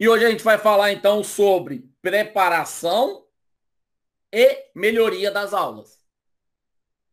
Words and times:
E 0.00 0.08
hoje 0.08 0.24
a 0.24 0.30
gente 0.30 0.44
vai 0.44 0.56
falar 0.56 0.92
então 0.92 1.24
sobre 1.24 1.90
preparação 2.00 3.26
e 4.32 4.70
melhoria 4.72 5.30
das 5.30 5.52
aulas. 5.52 5.98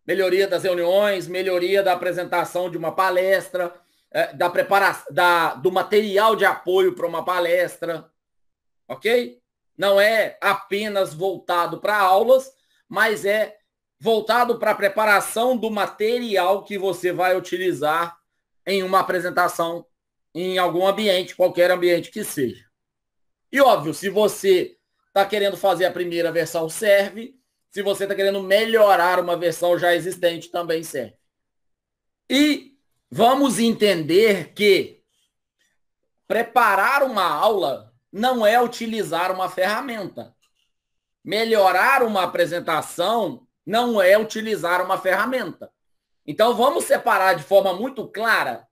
Melhoria 0.05 0.47
das 0.47 0.63
reuniões, 0.63 1.27
melhoria 1.27 1.81
da 1.81 1.93
apresentação 1.93 2.69
de 2.69 2.77
uma 2.77 2.91
palestra, 2.91 3.73
é, 4.11 4.31
da 4.33 4.51
preparação, 4.51 5.11
da, 5.11 5.55
do 5.55 5.71
material 5.71 6.35
de 6.35 6.45
apoio 6.45 6.93
para 6.93 7.07
uma 7.07 7.25
palestra, 7.25 8.07
ok? 8.87 9.41
Não 9.75 9.99
é 9.99 10.37
apenas 10.39 11.11
voltado 11.11 11.81
para 11.81 11.97
aulas, 11.97 12.53
mas 12.87 13.25
é 13.25 13.57
voltado 13.99 14.59
para 14.59 14.71
a 14.71 14.75
preparação 14.75 15.57
do 15.57 15.71
material 15.71 16.63
que 16.63 16.77
você 16.77 17.11
vai 17.11 17.35
utilizar 17.35 18.15
em 18.63 18.83
uma 18.83 18.99
apresentação 18.99 19.87
em 20.35 20.59
algum 20.59 20.85
ambiente, 20.85 21.35
qualquer 21.35 21.71
ambiente 21.71 22.11
que 22.11 22.23
seja. 22.23 22.64
E 23.55 23.61
óbvio, 23.61 23.93
se 23.93 24.09
você 24.09 24.77
está 25.07 25.25
querendo 25.25 25.55
fazer 25.55 25.85
a 25.85 25.91
primeira 25.93 26.29
versão, 26.29 26.67
serve. 26.67 27.39
Se 27.69 27.81
você 27.81 28.03
está 28.03 28.13
querendo 28.13 28.43
melhorar 28.43 29.17
uma 29.17 29.37
versão 29.37 29.79
já 29.79 29.95
existente, 29.95 30.49
também 30.49 30.83
serve. 30.83 31.15
E 32.29 32.77
vamos 33.09 33.57
entender 33.57 34.51
que 34.51 35.01
preparar 36.27 37.01
uma 37.03 37.23
aula 37.23 37.93
não 38.11 38.45
é 38.45 38.61
utilizar 38.61 39.31
uma 39.31 39.49
ferramenta. 39.49 40.35
Melhorar 41.23 42.03
uma 42.03 42.23
apresentação 42.23 43.47
não 43.65 44.01
é 44.01 44.17
utilizar 44.17 44.83
uma 44.83 44.97
ferramenta. 44.97 45.71
Então 46.27 46.53
vamos 46.57 46.83
separar 46.83 47.35
de 47.35 47.43
forma 47.43 47.73
muito 47.73 48.05
clara 48.05 48.67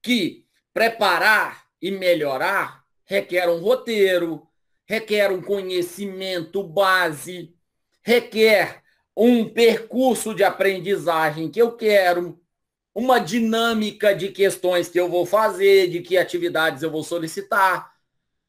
que 0.00 0.46
preparar 0.72 1.66
e 1.82 1.90
melhorar 1.90 2.79
requer 3.10 3.50
um 3.50 3.58
roteiro, 3.58 4.46
requer 4.86 5.32
um 5.32 5.42
conhecimento 5.42 6.62
base, 6.62 7.52
requer 8.04 8.84
um 9.16 9.48
percurso 9.48 10.32
de 10.32 10.44
aprendizagem 10.44 11.50
que 11.50 11.60
eu 11.60 11.76
quero, 11.76 12.40
uma 12.94 13.18
dinâmica 13.18 14.14
de 14.14 14.28
questões 14.28 14.88
que 14.88 15.00
eu 15.00 15.08
vou 15.08 15.26
fazer, 15.26 15.88
de 15.90 16.00
que 16.02 16.16
atividades 16.16 16.84
eu 16.84 16.90
vou 16.90 17.02
solicitar, 17.02 17.92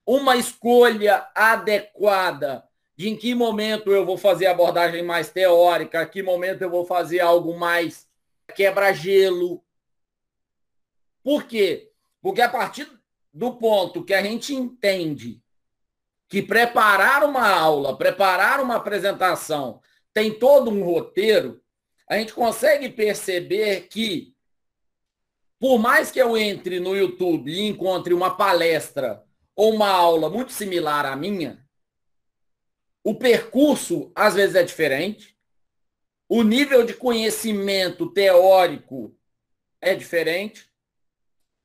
uma 0.05 0.37
escolha 0.37 1.27
adequada 1.33 2.63
de 2.95 3.09
em 3.09 3.17
que 3.17 3.33
momento 3.33 3.91
eu 3.91 4.05
vou 4.05 4.15
fazer 4.15 4.45
abordagem 4.45 5.01
mais 5.01 5.31
teórica, 5.31 6.05
que 6.05 6.21
momento 6.21 6.61
eu 6.61 6.69
vou 6.69 6.85
fazer 6.85 7.19
algo 7.19 7.57
mais 7.57 8.07
quebra-gelo. 8.53 9.63
Por 11.23 11.45
quê? 11.45 11.89
Porque 12.21 12.41
a 12.41 12.49
partir 12.49 13.00
do 13.33 13.55
ponto 13.55 14.03
que 14.03 14.13
a 14.13 14.21
gente 14.21 14.53
entende 14.53 15.41
que 16.27 16.41
preparar 16.41 17.23
uma 17.23 17.47
aula, 17.47 17.97
preparar 17.97 18.61
uma 18.61 18.77
apresentação 18.77 19.81
tem 20.13 20.37
todo 20.37 20.69
um 20.69 20.83
roteiro, 20.83 21.61
a 22.07 22.17
gente 22.17 22.33
consegue 22.33 22.89
perceber 22.89 23.87
que, 23.87 24.35
por 25.59 25.77
mais 25.77 26.11
que 26.11 26.19
eu 26.19 26.37
entre 26.37 26.79
no 26.79 26.95
YouTube 26.95 27.51
e 27.51 27.67
encontre 27.67 28.13
uma 28.13 28.35
palestra 28.35 29.23
ou 29.55 29.73
uma 29.73 29.89
aula 29.89 30.29
muito 30.29 30.51
similar 30.51 31.05
à 31.05 31.15
minha, 31.15 31.65
o 33.03 33.15
percurso 33.15 34.11
às 34.15 34.35
vezes 34.35 34.55
é 34.55 34.63
diferente, 34.63 35.37
o 36.29 36.43
nível 36.43 36.85
de 36.85 36.93
conhecimento 36.93 38.09
teórico 38.09 39.13
é 39.81 39.93
diferente, 39.93 40.70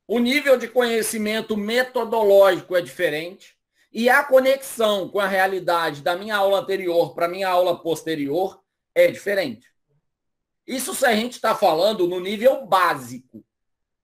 o 0.07 0.19
nível 0.19 0.57
de 0.57 0.67
conhecimento 0.67 1.57
metodológico 1.57 2.75
é 2.75 2.81
diferente 2.81 3.57
e 3.91 4.09
a 4.09 4.23
conexão 4.23 5.09
com 5.09 5.19
a 5.19 5.27
realidade 5.27 6.01
da 6.01 6.15
minha 6.15 6.37
aula 6.37 6.59
anterior 6.59 7.13
para 7.13 7.25
a 7.25 7.29
minha 7.29 7.49
aula 7.49 7.77
posterior 7.81 8.61
é 8.95 9.11
diferente. 9.11 9.67
Isso 10.65 10.93
se 10.93 11.05
a 11.05 11.15
gente 11.15 11.33
está 11.33 11.55
falando 11.55 12.07
no 12.07 12.19
nível 12.19 12.65
básico. 12.65 13.43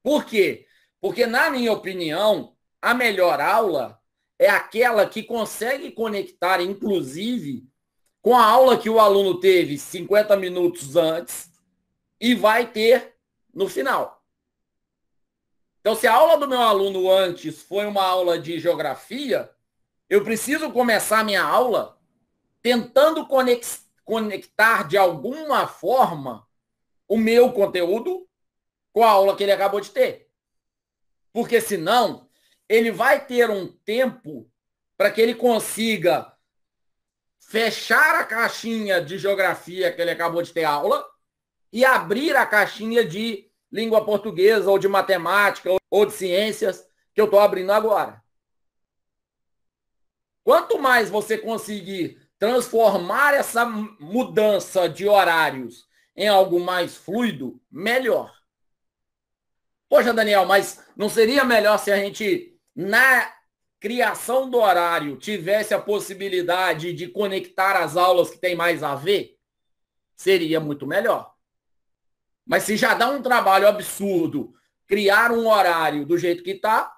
Por 0.01 0.25
quê? 0.25 0.65
Porque, 0.99 1.25
na 1.25 1.49
minha 1.49 1.71
opinião, 1.71 2.55
a 2.81 2.93
melhor 2.93 3.39
aula 3.41 3.99
é 4.39 4.49
aquela 4.49 5.07
que 5.07 5.23
consegue 5.23 5.91
conectar, 5.91 6.61
inclusive, 6.61 7.65
com 8.21 8.35
a 8.35 8.45
aula 8.45 8.77
que 8.77 8.89
o 8.89 8.99
aluno 8.99 9.39
teve 9.39 9.77
50 9.77 10.35
minutos 10.37 10.95
antes 10.95 11.51
e 12.19 12.33
vai 12.33 12.71
ter 12.71 13.15
no 13.53 13.67
final. 13.67 14.22
Então, 15.83 15.97
se 15.97 16.07
a 16.07 16.13
aula 16.13 16.37
do 16.37 16.47
meu 16.47 16.61
aluno 16.61 17.11
antes 17.11 17.61
foi 17.61 17.85
uma 17.85 18.01
aula 18.01 18.39
de 18.39 18.57
geografia, 18.57 19.53
eu 20.09 20.23
preciso 20.23 20.71
começar 20.71 21.19
a 21.19 21.23
minha 21.25 21.43
aula 21.43 21.99
tentando 22.61 23.27
conectar 24.05 24.87
de 24.87 24.97
alguma 24.97 25.67
forma 25.67 26.47
o 27.05 27.17
meu 27.17 27.51
conteúdo 27.51 28.25
com 28.93 29.03
a 29.03 29.09
aula 29.09 29.35
que 29.35 29.43
ele 29.43 29.51
acabou 29.51 29.81
de 29.81 29.89
ter. 29.89 30.29
Porque 31.33 31.59
senão, 31.59 32.29
ele 32.69 32.89
vai 32.89 33.25
ter 33.25 33.49
um 33.49 33.67
tempo 33.67 34.49
para 34.95 35.11
que 35.11 35.19
ele 35.19 35.35
consiga 35.35 36.33
fechar 37.41 38.21
a 38.21 38.23
caixinha 38.23 39.03
de 39.03 39.17
geografia 39.17 39.91
que 39.91 40.01
ele 40.01 40.11
acabou 40.11 40.41
de 40.41 40.53
ter 40.53 40.63
aula 40.63 41.05
e 41.73 41.83
abrir 41.83 42.37
a 42.37 42.45
caixinha 42.45 43.03
de 43.03 43.51
língua 43.73 44.05
portuguesa, 44.05 44.69
ou 44.69 44.77
de 44.77 44.87
matemática, 44.87 45.69
ou 45.89 46.05
de 46.05 46.13
ciências, 46.13 46.87
que 47.11 47.19
eu 47.19 47.25
estou 47.25 47.39
abrindo 47.39 47.71
agora. 47.71 48.23
Quanto 50.43 50.77
mais 50.77 51.09
você 51.09 51.39
conseguir 51.39 52.21
transformar 52.37 53.33
essa 53.33 53.65
mudança 53.65 54.87
de 54.87 55.07
horários 55.07 55.87
em 56.15 56.27
algo 56.27 56.59
mais 56.59 56.95
fluido, 56.95 57.59
melhor. 57.71 58.31
Poxa, 59.89 60.13
Daniel, 60.13 60.45
mas 60.45 60.85
não 60.95 61.09
seria 61.09 61.43
melhor 61.43 61.79
se 61.79 61.91
a 61.91 61.97
gente, 61.97 62.59
na 62.75 63.33
criação 63.79 64.49
do 64.49 64.59
horário, 64.59 65.17
tivesse 65.17 65.73
a 65.73 65.81
possibilidade 65.81 66.93
de 66.93 67.07
conectar 67.07 67.81
as 67.81 67.97
aulas 67.97 68.29
que 68.29 68.37
tem 68.37 68.55
mais 68.55 68.83
a 68.83 68.93
ver? 68.93 69.35
Seria 70.15 70.59
muito 70.59 70.85
melhor. 70.85 71.32
Mas 72.45 72.63
se 72.63 72.75
já 72.75 72.93
dá 72.93 73.09
um 73.09 73.21
trabalho 73.21 73.67
absurdo 73.67 74.53
criar 74.85 75.31
um 75.31 75.47
horário 75.47 76.05
do 76.05 76.17
jeito 76.17 76.43
que 76.43 76.51
está, 76.51 76.97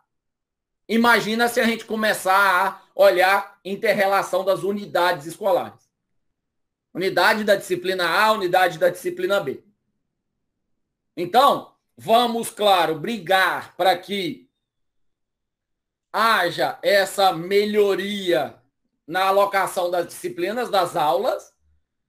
imagina 0.88 1.48
se 1.48 1.60
a 1.60 1.64
gente 1.64 1.86
começar 1.86 2.66
a 2.96 3.02
olhar 3.02 3.60
interrelação 3.64 4.44
das 4.44 4.64
unidades 4.64 5.26
escolares. 5.26 5.90
Unidade 6.94 7.44
da 7.44 7.56
disciplina 7.56 8.08
A, 8.08 8.32
unidade 8.32 8.80
da 8.80 8.90
disciplina 8.90 9.40
B. 9.40 9.64
Então, 11.16 11.76
vamos, 11.98 12.50
claro, 12.50 13.00
brigar 13.00 13.76
para 13.76 13.98
que 13.98 14.50
haja 16.12 16.80
essa 16.82 17.34
melhoria 17.34 18.56
na 19.06 19.28
alocação 19.28 19.92
das 19.92 20.08
disciplinas 20.08 20.70
das 20.70 20.96
aulas, 20.96 21.54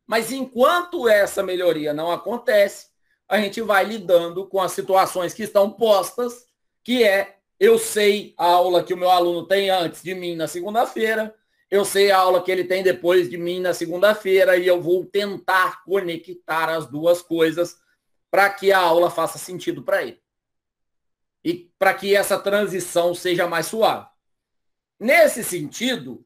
mas 0.06 0.30
enquanto 0.30 1.08
essa 1.08 1.42
melhoria 1.42 1.92
não 1.92 2.10
acontece, 2.10 2.88
a 3.28 3.40
gente 3.40 3.60
vai 3.60 3.84
lidando 3.84 4.46
com 4.46 4.60
as 4.60 4.72
situações 4.72 5.34
que 5.34 5.42
estão 5.42 5.70
postas, 5.70 6.46
que 6.84 7.02
é 7.02 7.38
eu 7.58 7.78
sei 7.78 8.34
a 8.36 8.46
aula 8.46 8.84
que 8.84 8.94
o 8.94 8.96
meu 8.96 9.10
aluno 9.10 9.46
tem 9.46 9.70
antes 9.70 10.02
de 10.02 10.14
mim 10.14 10.36
na 10.36 10.46
segunda-feira, 10.46 11.34
eu 11.70 11.84
sei 11.84 12.10
a 12.10 12.18
aula 12.18 12.42
que 12.42 12.50
ele 12.50 12.64
tem 12.64 12.82
depois 12.82 13.28
de 13.28 13.36
mim 13.36 13.60
na 13.60 13.74
segunda-feira 13.74 14.56
e 14.56 14.66
eu 14.66 14.80
vou 14.80 15.04
tentar 15.04 15.82
conectar 15.84 16.68
as 16.68 16.86
duas 16.86 17.20
coisas 17.22 17.76
para 18.30 18.48
que 18.50 18.70
a 18.70 18.78
aula 18.78 19.10
faça 19.10 19.38
sentido 19.38 19.82
para 19.82 20.02
ele. 20.02 20.20
E 21.42 21.70
para 21.78 21.94
que 21.94 22.14
essa 22.14 22.38
transição 22.38 23.14
seja 23.14 23.48
mais 23.48 23.66
suave. 23.66 24.06
Nesse 24.98 25.42
sentido, 25.42 26.24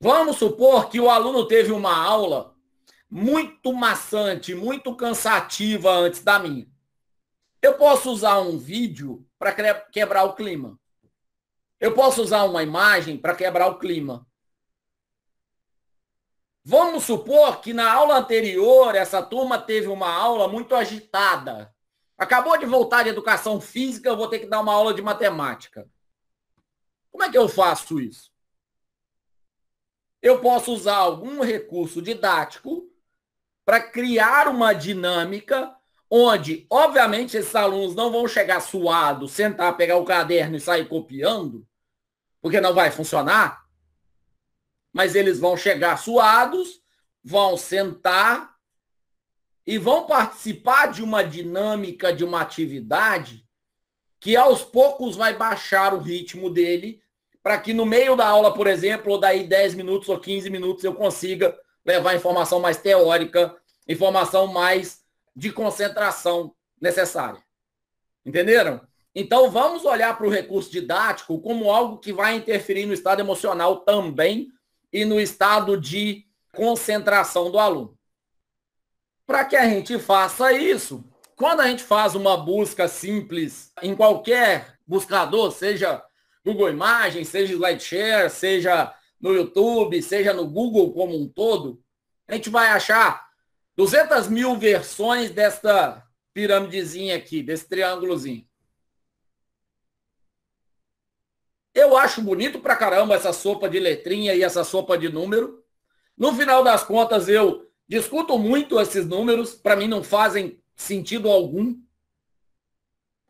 vamos 0.00 0.36
supor 0.36 0.88
que 0.88 0.98
o 0.98 1.10
aluno 1.10 1.46
teve 1.46 1.70
uma 1.70 1.96
aula 1.96 2.55
muito 3.10 3.72
maçante, 3.72 4.54
muito 4.54 4.94
cansativa 4.94 5.90
antes 5.90 6.22
da 6.22 6.38
minha. 6.38 6.66
Eu 7.62 7.74
posso 7.74 8.10
usar 8.10 8.40
um 8.40 8.58
vídeo 8.58 9.26
para 9.38 9.52
quebrar 9.90 10.24
o 10.24 10.34
clima. 10.34 10.78
Eu 11.78 11.94
posso 11.94 12.22
usar 12.22 12.44
uma 12.44 12.62
imagem 12.62 13.18
para 13.18 13.34
quebrar 13.34 13.68
o 13.68 13.78
clima. 13.78 14.26
Vamos 16.64 17.04
supor 17.04 17.60
que 17.60 17.72
na 17.72 17.92
aula 17.92 18.18
anterior 18.18 18.94
essa 18.94 19.22
turma 19.22 19.58
teve 19.58 19.86
uma 19.86 20.12
aula 20.12 20.48
muito 20.48 20.74
agitada. 20.74 21.72
Acabou 22.18 22.58
de 22.58 22.66
voltar 22.66 23.04
de 23.04 23.10
educação 23.10 23.60
física, 23.60 24.08
eu 24.08 24.16
vou 24.16 24.28
ter 24.28 24.40
que 24.40 24.46
dar 24.46 24.60
uma 24.60 24.72
aula 24.72 24.92
de 24.92 25.02
matemática. 25.02 25.88
Como 27.10 27.22
é 27.22 27.30
que 27.30 27.38
eu 27.38 27.48
faço 27.48 28.00
isso? 28.00 28.32
Eu 30.20 30.40
posso 30.40 30.72
usar 30.72 30.96
algum 30.96 31.40
recurso 31.40 32.02
didático 32.02 32.90
para 33.66 33.80
criar 33.80 34.46
uma 34.46 34.72
dinâmica 34.72 35.74
onde, 36.08 36.64
obviamente, 36.70 37.36
esses 37.36 37.54
alunos 37.56 37.96
não 37.96 38.12
vão 38.12 38.28
chegar 38.28 38.60
suados, 38.60 39.32
sentar, 39.32 39.76
pegar 39.76 39.96
o 39.96 40.04
caderno 40.04 40.56
e 40.56 40.60
sair 40.60 40.88
copiando, 40.88 41.66
porque 42.40 42.60
não 42.60 42.72
vai 42.72 42.92
funcionar, 42.92 43.66
mas 44.92 45.16
eles 45.16 45.40
vão 45.40 45.56
chegar 45.56 45.96
suados, 45.98 46.80
vão 47.24 47.56
sentar 47.56 48.54
e 49.66 49.78
vão 49.78 50.06
participar 50.06 50.92
de 50.92 51.02
uma 51.02 51.24
dinâmica, 51.24 52.12
de 52.12 52.24
uma 52.24 52.40
atividade 52.40 53.44
que 54.20 54.36
aos 54.36 54.62
poucos 54.62 55.16
vai 55.16 55.36
baixar 55.36 55.92
o 55.92 55.98
ritmo 55.98 56.48
dele, 56.48 57.02
para 57.42 57.58
que 57.58 57.74
no 57.74 57.84
meio 57.84 58.14
da 58.14 58.28
aula, 58.28 58.54
por 58.54 58.68
exemplo, 58.68 59.12
ou 59.12 59.18
daí 59.18 59.44
10 59.44 59.74
minutos 59.74 60.08
ou 60.08 60.20
15 60.20 60.48
minutos 60.50 60.84
eu 60.84 60.94
consiga 60.94 61.58
levar 61.86 62.16
informação 62.16 62.58
mais 62.58 62.76
teórica, 62.76 63.56
informação 63.88 64.48
mais 64.48 65.04
de 65.34 65.52
concentração 65.52 66.54
necessária. 66.80 67.40
Entenderam? 68.24 68.80
Então 69.14 69.50
vamos 69.50 69.84
olhar 69.84 70.16
para 70.18 70.26
o 70.26 70.30
recurso 70.30 70.70
didático 70.70 71.40
como 71.40 71.70
algo 71.70 71.98
que 71.98 72.12
vai 72.12 72.34
interferir 72.34 72.84
no 72.84 72.92
estado 72.92 73.20
emocional 73.20 73.76
também 73.76 74.48
e 74.92 75.04
no 75.04 75.20
estado 75.20 75.80
de 75.80 76.26
concentração 76.52 77.50
do 77.50 77.58
aluno. 77.58 77.96
Para 79.26 79.44
que 79.44 79.56
a 79.56 79.68
gente 79.68 79.98
faça 79.98 80.52
isso, 80.52 81.04
quando 81.36 81.60
a 81.60 81.68
gente 81.68 81.82
faz 81.82 82.14
uma 82.14 82.36
busca 82.36 82.88
simples 82.88 83.72
em 83.82 83.94
qualquer 83.94 84.78
buscador, 84.86 85.50
seja 85.52 86.02
Google 86.44 86.70
Imagens, 86.70 87.28
seja 87.28 87.52
SlideShare, 87.52 88.30
seja 88.30 88.94
no 89.20 89.34
YouTube, 89.34 90.02
seja 90.02 90.32
no 90.32 90.46
Google 90.46 90.92
como 90.92 91.16
um 91.16 91.28
todo, 91.28 91.82
a 92.28 92.34
gente 92.34 92.50
vai 92.50 92.68
achar 92.68 93.26
200 93.76 94.28
mil 94.28 94.56
versões 94.56 95.30
desta 95.30 96.04
pirâmidezinha 96.32 97.16
aqui, 97.16 97.42
desse 97.42 97.68
triângulozinho. 97.68 98.46
Eu 101.74 101.96
acho 101.96 102.22
bonito 102.22 102.58
pra 102.58 102.76
caramba 102.76 103.14
essa 103.14 103.32
sopa 103.32 103.68
de 103.68 103.78
letrinha 103.78 104.34
e 104.34 104.42
essa 104.42 104.64
sopa 104.64 104.96
de 104.96 105.08
número. 105.08 105.62
No 106.16 106.34
final 106.34 106.64
das 106.64 106.82
contas, 106.82 107.28
eu 107.28 107.70
discuto 107.88 108.38
muito 108.38 108.80
esses 108.80 109.06
números, 109.06 109.54
para 109.54 109.76
mim 109.76 109.86
não 109.86 110.02
fazem 110.02 110.62
sentido 110.74 111.30
algum, 111.30 111.78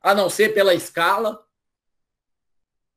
a 0.01 0.15
não 0.15 0.31
ser 0.31 0.55
pela 0.55 0.75
escala. 0.75 1.46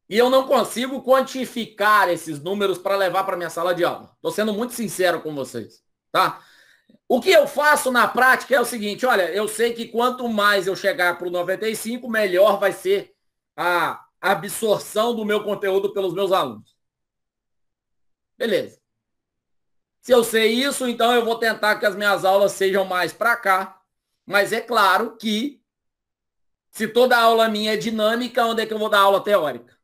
E 0.10 0.18
eu 0.18 0.30
não 0.30 0.48
consigo 0.48 1.04
quantificar 1.04 2.10
esses 2.10 2.42
números 2.42 2.80
para 2.80 2.96
levar 2.96 3.24
para 3.24 3.38
minha 3.38 3.50
sala 3.50 3.76
de 3.76 3.86
aula. 3.86 4.12
Estou 4.16 4.32
sendo 4.32 4.54
muito 4.54 4.74
sincero 4.74 5.22
com 5.22 5.36
vocês, 5.36 5.84
tá? 6.12 6.44
O 7.08 7.22
que 7.22 7.30
eu 7.30 7.48
faço 7.48 7.92
na 7.92 8.08
prática 8.08 8.56
é 8.56 8.60
o 8.60 8.66
seguinte, 8.66 9.06
olha, 9.06 9.32
eu 9.32 9.48
sei 9.48 9.74
que 9.74 9.88
quanto 9.88 10.28
mais 10.28 10.68
eu 10.68 10.76
chegar 10.76 11.18
para 11.18 11.28
o 11.28 11.32
95, 11.32 12.10
melhor 12.10 12.60
vai 12.60 12.72
ser 12.72 13.16
a 13.56 14.04
absorção 14.20 15.16
do 15.16 15.26
meu 15.26 15.44
conteúdo 15.44 15.94
pelos 15.94 16.14
meus 16.14 16.32
alunos. 16.32 16.76
Beleza. 18.38 18.80
Se 20.02 20.12
eu 20.12 20.24
sei 20.24 20.54
isso, 20.54 20.88
então 20.88 21.14
eu 21.14 21.26
vou 21.26 21.38
tentar 21.38 21.76
que 21.80 21.86
as 21.86 21.96
minhas 21.96 22.26
aulas 22.26 22.54
sejam 22.54 22.86
mais 22.86 23.14
para 23.14 23.36
cá. 23.38 23.82
Mas 24.26 24.54
é 24.54 24.62
claro 24.62 25.18
que 25.18 25.62
se 26.72 26.88
toda 26.88 27.18
aula 27.18 27.50
minha 27.50 27.74
é 27.74 27.78
dinâmica, 27.78 28.46
onde 28.46 28.62
é 28.62 28.66
que 28.66 28.74
eu 28.74 28.80
vou 28.80 28.90
dar 28.90 29.00
aula 29.02 29.24
teórica? 29.24 29.79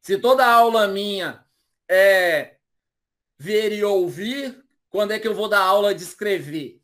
Se 0.00 0.18
toda 0.18 0.46
aula 0.46 0.88
minha 0.88 1.44
é 1.88 2.56
ver 3.38 3.72
e 3.72 3.84
ouvir, 3.84 4.64
quando 4.88 5.12
é 5.12 5.18
que 5.18 5.28
eu 5.28 5.34
vou 5.34 5.48
dar 5.48 5.60
aula 5.60 5.94
de 5.94 6.02
escrever? 6.02 6.82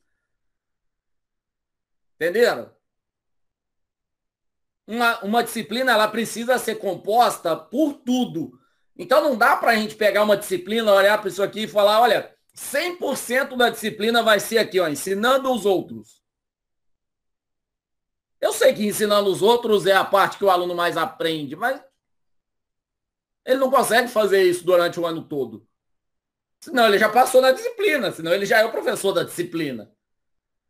Entenderam? 2.15 2.75
Uma, 4.87 5.19
uma 5.25 5.43
disciplina 5.43 5.93
ela 5.93 6.09
precisa 6.09 6.59
ser 6.59 6.77
composta 6.77 7.57
por 7.57 7.95
tudo. 7.95 8.59
Então 8.97 9.23
não 9.23 9.37
dá 9.37 9.57
para 9.57 9.73
a 9.73 9.77
gente 9.77 9.95
pegar 9.97 10.23
uma 10.23 10.37
disciplina, 10.37 10.93
olhar 10.93 11.19
para 11.19 11.29
isso 11.29 11.43
aqui 11.43 11.65
e 11.65 11.69
falar, 11.69 12.01
olha, 12.01 12.35
100% 12.55 13.57
da 13.57 13.69
disciplina 13.69 14.23
vai 14.23 14.41
ser 14.41 14.59
aqui, 14.59 14.81
ó, 14.81 14.89
ensinando 14.89 15.53
os 15.53 15.67
outros. 15.67 16.23
Eu 18.41 18.53
sei 18.53 18.73
que 18.73 18.87
ensinando 18.87 19.31
os 19.31 19.43
outros 19.43 19.87
é 19.87 19.93
a 19.93 20.05
parte 20.05 20.39
que 20.39 20.45
o 20.45 20.51
aluno 20.51 20.75
mais 20.75 20.97
aprende, 20.97 21.57
mas 21.57 21.83
ele 23.47 23.61
não 23.61 23.71
consegue 23.71 24.09
fazer 24.09 24.43
isso 24.43 24.65
durante 24.65 24.99
o 24.99 25.07
ano 25.07 25.23
todo. 25.23 25.67
Senão 26.61 26.87
ele 26.87 26.99
já 26.99 27.09
passou 27.09 27.41
na 27.41 27.53
disciplina, 27.53 28.11
senão 28.11 28.35
ele 28.35 28.45
já 28.45 28.59
é 28.59 28.65
o 28.65 28.73
professor 28.73 29.13
da 29.13 29.23
disciplina. 29.23 29.93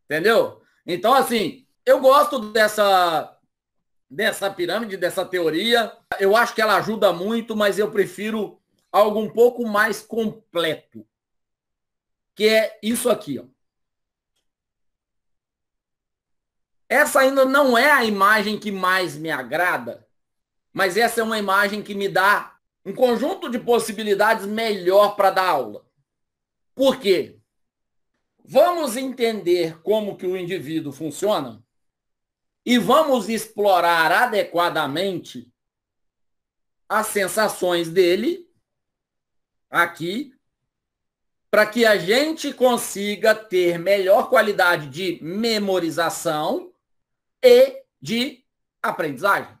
Entendeu? 0.05 0.61
Então, 0.85 1.13
assim, 1.13 1.67
eu 1.83 1.99
gosto 1.99 2.39
dessa 2.51 3.33
dessa 4.09 4.49
pirâmide, 4.49 4.95
dessa 4.95 5.25
teoria. 5.25 5.91
Eu 6.19 6.35
acho 6.35 6.53
que 6.53 6.61
ela 6.61 6.77
ajuda 6.77 7.11
muito, 7.11 7.55
mas 7.55 7.79
eu 7.79 7.91
prefiro 7.91 8.61
algo 8.91 9.19
um 9.19 9.29
pouco 9.29 9.65
mais 9.67 10.01
completo. 10.01 11.05
Que 12.35 12.47
é 12.47 12.79
isso 12.81 13.09
aqui, 13.09 13.39
ó. 13.39 13.45
Essa 16.87 17.19
ainda 17.21 17.43
não 17.43 17.77
é 17.77 17.91
a 17.91 18.05
imagem 18.05 18.57
que 18.57 18.71
mais 18.71 19.17
me 19.17 19.29
agrada, 19.29 20.07
mas 20.71 20.95
essa 20.95 21.19
é 21.19 21.23
uma 21.23 21.37
imagem 21.37 21.81
que 21.81 21.93
me 21.93 22.07
dá 22.07 22.56
um 22.87 22.93
conjunto 22.93 23.49
de 23.49 23.59
possibilidades 23.59 24.45
melhor 24.45 25.15
para 25.15 25.29
dar 25.29 25.49
aula. 25.49 25.85
Por 26.73 26.99
quê? 26.99 27.39
Vamos 28.43 28.95
entender 28.95 29.79
como 29.81 30.17
que 30.17 30.25
o 30.25 30.37
indivíduo 30.37 30.91
funciona? 30.91 31.61
e 32.67 32.77
vamos 32.77 33.29
explorar 33.29 34.11
adequadamente 34.11 35.49
as 36.89 37.07
sensações 37.07 37.89
dele 37.89 38.45
aqui 39.69 40.33
para 41.49 41.65
que 41.65 41.85
a 41.85 41.97
gente 41.97 42.51
consiga 42.51 43.33
ter 43.33 43.79
melhor 43.79 44.29
qualidade 44.29 44.89
de 44.89 45.17
memorização 45.23 46.73
e 47.41 47.85
de 48.01 48.43
aprendizagem. 48.83 49.57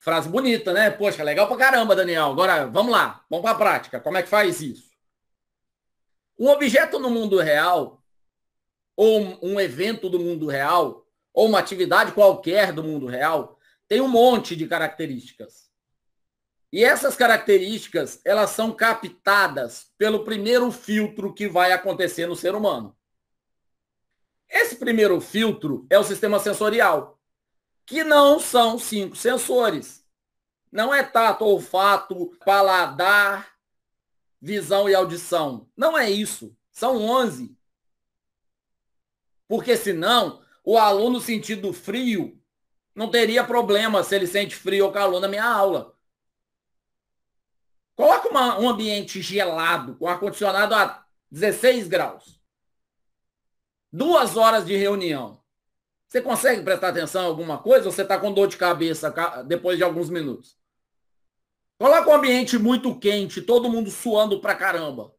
Frase 0.00 0.28
bonita, 0.28 0.72
né? 0.72 0.90
Poxa, 0.90 1.22
legal 1.22 1.46
pra 1.46 1.56
caramba, 1.56 1.94
Daniel. 1.94 2.32
Agora, 2.32 2.66
vamos 2.66 2.90
lá, 2.90 3.24
vamos 3.30 3.44
para 3.44 3.52
a 3.52 3.58
prática. 3.58 4.00
Como 4.00 4.16
é 4.16 4.22
que 4.22 4.28
faz 4.28 4.60
isso? 4.60 4.90
Um 6.38 6.48
objeto 6.48 6.98
no 6.98 7.10
mundo 7.10 7.38
real 7.38 8.00
ou 8.96 9.38
um 9.42 9.58
evento 9.58 10.10
do 10.10 10.18
mundo 10.18 10.46
real, 10.46 11.06
ou 11.32 11.48
uma 11.48 11.58
atividade 11.58 12.12
qualquer 12.12 12.72
do 12.72 12.82
mundo 12.82 13.06
real, 13.06 13.58
tem 13.88 14.00
um 14.00 14.08
monte 14.08 14.54
de 14.54 14.66
características. 14.66 15.70
E 16.72 16.84
essas 16.84 17.16
características, 17.16 18.20
elas 18.24 18.50
são 18.50 18.72
captadas 18.72 19.90
pelo 19.98 20.24
primeiro 20.24 20.70
filtro 20.70 21.32
que 21.32 21.48
vai 21.48 21.72
acontecer 21.72 22.26
no 22.26 22.36
ser 22.36 22.54
humano. 22.54 22.96
Esse 24.48 24.76
primeiro 24.76 25.20
filtro 25.20 25.86
é 25.90 25.98
o 25.98 26.04
sistema 26.04 26.38
sensorial, 26.38 27.19
que 27.90 28.04
não 28.04 28.38
são 28.38 28.78
cinco 28.78 29.16
sensores. 29.16 30.06
Não 30.70 30.94
é 30.94 31.02
tato, 31.02 31.44
olfato, 31.44 32.30
paladar, 32.44 33.52
visão 34.40 34.88
e 34.88 34.94
audição. 34.94 35.68
Não 35.76 35.98
é 35.98 36.08
isso. 36.08 36.56
São 36.70 37.02
onze. 37.02 37.58
Porque 39.48 39.76
senão, 39.76 40.40
o 40.62 40.78
aluno 40.78 41.20
sentindo 41.20 41.72
frio 41.72 42.40
não 42.94 43.10
teria 43.10 43.42
problema 43.42 44.04
se 44.04 44.14
ele 44.14 44.28
sente 44.28 44.54
frio 44.54 44.84
ou 44.84 44.92
calor 44.92 45.20
na 45.20 45.26
minha 45.26 45.44
aula. 45.44 45.92
Coloca 47.96 48.28
uma, 48.28 48.56
um 48.60 48.68
ambiente 48.68 49.20
gelado, 49.20 49.96
com 49.96 50.06
ar-condicionado 50.06 50.76
a 50.76 51.04
16 51.28 51.88
graus. 51.88 52.40
Duas 53.92 54.36
horas 54.36 54.64
de 54.64 54.76
reunião. 54.76 55.39
Você 56.10 56.20
consegue 56.20 56.62
prestar 56.62 56.88
atenção 56.88 57.22
em 57.22 57.26
alguma 57.26 57.58
coisa 57.58 57.86
ou 57.86 57.92
você 57.92 58.02
está 58.02 58.18
com 58.18 58.32
dor 58.32 58.48
de 58.48 58.56
cabeça 58.56 59.14
depois 59.46 59.78
de 59.78 59.84
alguns 59.84 60.10
minutos? 60.10 60.58
Coloca 61.78 62.10
um 62.10 62.14
ambiente 62.14 62.58
muito 62.58 62.98
quente, 62.98 63.40
todo 63.40 63.70
mundo 63.70 63.92
suando 63.92 64.40
pra 64.40 64.56
caramba. 64.56 65.14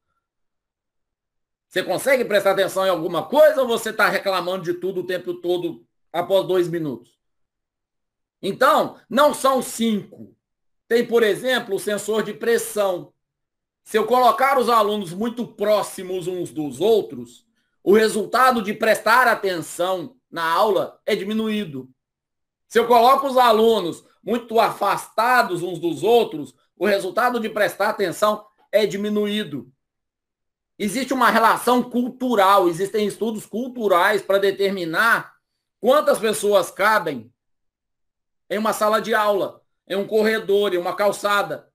Você 1.66 1.82
consegue 1.82 2.26
prestar 2.26 2.52
atenção 2.52 2.86
em 2.86 2.90
alguma 2.90 3.24
coisa 3.24 3.62
ou 3.62 3.68
você 3.70 3.92
está 3.92 4.10
reclamando 4.10 4.66
de 4.66 4.74
tudo 4.74 5.00
o 5.00 5.06
tempo 5.06 5.36
todo 5.36 5.88
após 6.12 6.46
dois 6.46 6.68
minutos? 6.68 7.18
Então, 8.42 9.00
não 9.10 9.34
são 9.34 9.62
cinco. 9.62 10.36
Tem, 10.90 11.08
por 11.08 11.24
exemplo, 11.24 11.76
o 11.76 11.80
sensor 11.80 12.22
de 12.22 12.34
pressão. 12.34 13.14
Se 13.82 13.98
eu 13.98 14.06
colocar 14.06 14.60
os 14.60 14.68
alunos 14.68 15.14
muito 15.14 15.48
próximos 15.48 16.28
uns 16.28 16.52
dos 16.52 16.82
outros, 16.82 17.48
o 17.82 17.94
resultado 17.94 18.62
de 18.62 18.74
prestar 18.74 19.26
atenção 19.26 20.18
na 20.32 20.44
aula 20.44 21.00
é 21.06 21.16
diminuído. 21.16 21.90
Se 22.68 22.80
eu 22.80 22.88
coloco 22.88 23.28
os 23.28 23.38
alunos 23.38 24.04
muito 24.24 24.60
afastados 24.60 25.62
uns 25.62 25.78
dos 25.78 26.04
outros, 26.04 26.56
o 26.76 26.86
resultado 26.86 27.40
de 27.40 27.50
prestar 27.50 27.90
atenção 27.90 28.46
é 28.72 28.86
diminuído. 28.86 29.72
Existe 30.80 31.14
uma 31.14 31.30
relação 31.30 31.84
cultural, 31.84 32.68
existem 32.68 33.06
estudos 33.06 33.46
culturais 33.46 34.22
para 34.22 34.40
determinar 34.40 35.36
quantas 35.80 36.18
pessoas 36.18 36.72
cabem 36.72 37.32
em 38.50 38.58
uma 38.58 38.74
sala 38.74 39.02
de 39.02 39.14
aula. 39.14 39.60
em 39.88 39.96
um 39.96 40.08
corredor, 40.08 40.74
em 40.74 40.78
uma 40.78 40.96
calçada. 40.96 41.70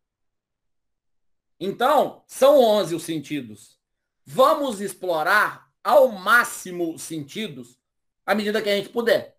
Então, 1.61 2.25
são 2.27 2.59
11 2.59 2.95
os 2.95 3.03
sentidos. 3.03 3.79
Vamos 4.25 4.81
explorar 4.81 5.71
ao 5.85 6.09
máximo 6.09 6.95
os 6.95 7.03
sentidos 7.03 7.79
à 8.27 8.35
medida 8.35 8.61
que 8.61 8.69
a 8.69 8.77
gente 8.77 8.89
puder. 8.89 9.37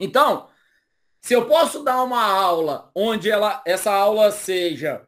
Então, 0.00 0.48
se 1.20 1.34
eu 1.34 1.46
posso 1.46 1.82
dar 1.82 2.02
uma 2.02 2.22
aula 2.22 2.90
onde 2.94 3.30
ela, 3.30 3.60
essa 3.66 3.92
aula 3.92 4.30
seja 4.30 5.06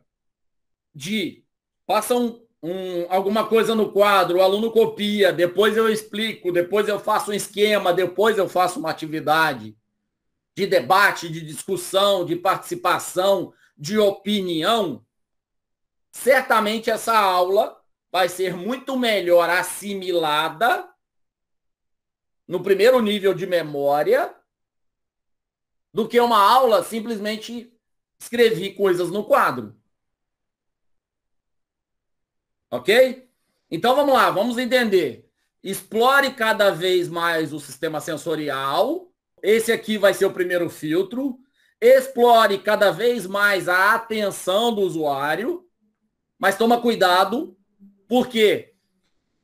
de 0.95 1.45
passa 1.87 2.15
um, 2.15 2.45
um, 2.63 3.07
alguma 3.09 3.47
coisa 3.47 3.75
no 3.75 3.93
quadro, 3.93 4.39
o 4.39 4.43
aluno 4.43 4.71
copia, 4.71 5.33
depois 5.33 5.77
eu 5.77 5.89
explico, 5.89 6.53
depois 6.53 6.89
eu 6.89 6.99
faço 6.99 7.31
um 7.31 7.35
esquema, 7.35 7.93
depois 7.93 8.37
eu 8.37 8.49
faço 8.49 8.79
uma 8.79 8.91
atividade 8.91 9.77
de 10.57 10.67
debate, 10.67 11.29
de 11.29 11.41
discussão, 11.41 12.25
de 12.25 12.37
participação, 12.37 13.55
de 13.77 13.99
opinião, 13.99 15.05
certamente 16.13 16.91
essa 16.91 17.17
aula 17.17 17.81
vai 18.13 18.29
ser 18.29 18.55
muito 18.55 18.97
melhor 18.99 19.49
assimilada 19.49 20.87
no 22.51 22.61
primeiro 22.61 23.01
nível 23.01 23.33
de 23.33 23.47
memória 23.47 24.35
do 25.95 26.09
que 26.09 26.19
uma 26.19 26.37
aula 26.37 26.83
simplesmente 26.83 27.73
escrevi 28.19 28.75
coisas 28.75 29.09
no 29.09 29.23
quadro. 29.23 29.77
Ok? 32.69 33.31
Então 33.71 33.95
vamos 33.95 34.15
lá, 34.15 34.31
vamos 34.31 34.59
entender. 34.59 35.31
Explore 35.63 36.35
cada 36.35 36.73
vez 36.73 37.09
mais 37.09 37.53
o 37.53 37.61
sistema 37.61 38.01
sensorial. 38.01 39.13
Esse 39.41 39.71
aqui 39.71 39.97
vai 39.97 40.13
ser 40.13 40.25
o 40.25 40.33
primeiro 40.33 40.69
filtro. 40.69 41.39
Explore 41.81 42.59
cada 42.59 42.91
vez 42.91 43.29
mais 43.29 43.69
a 43.69 43.95
atenção 43.95 44.75
do 44.75 44.81
usuário. 44.81 45.65
Mas 46.37 46.59
toma 46.59 46.81
cuidado, 46.81 47.57
porque 48.09 48.70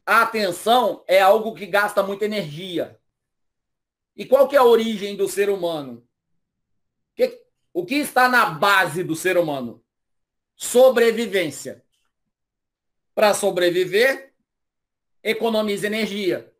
a 0.06 0.22
atenção 0.22 1.02
é 1.08 1.20
algo 1.20 1.52
que 1.52 1.66
gasta 1.66 2.00
muita 2.00 2.25
energia. 2.25 2.98
E 4.14 4.25
qual 4.25 4.46
que 4.46 4.54
é 4.54 4.58
a 4.60 4.64
origem 4.64 5.16
do 5.16 5.28
ser 5.28 5.50
humano? 5.50 6.06
O 7.75 7.84
que 7.84 7.96
está 7.96 8.26
na 8.26 8.46
base 8.46 9.04
do 9.04 9.14
ser 9.14 9.36
humano? 9.36 9.84
Sobrevivência. 10.54 11.84
Para 13.14 13.34
sobreviver, 13.34 14.32
economiza 15.22 15.86
energia. 15.86 16.50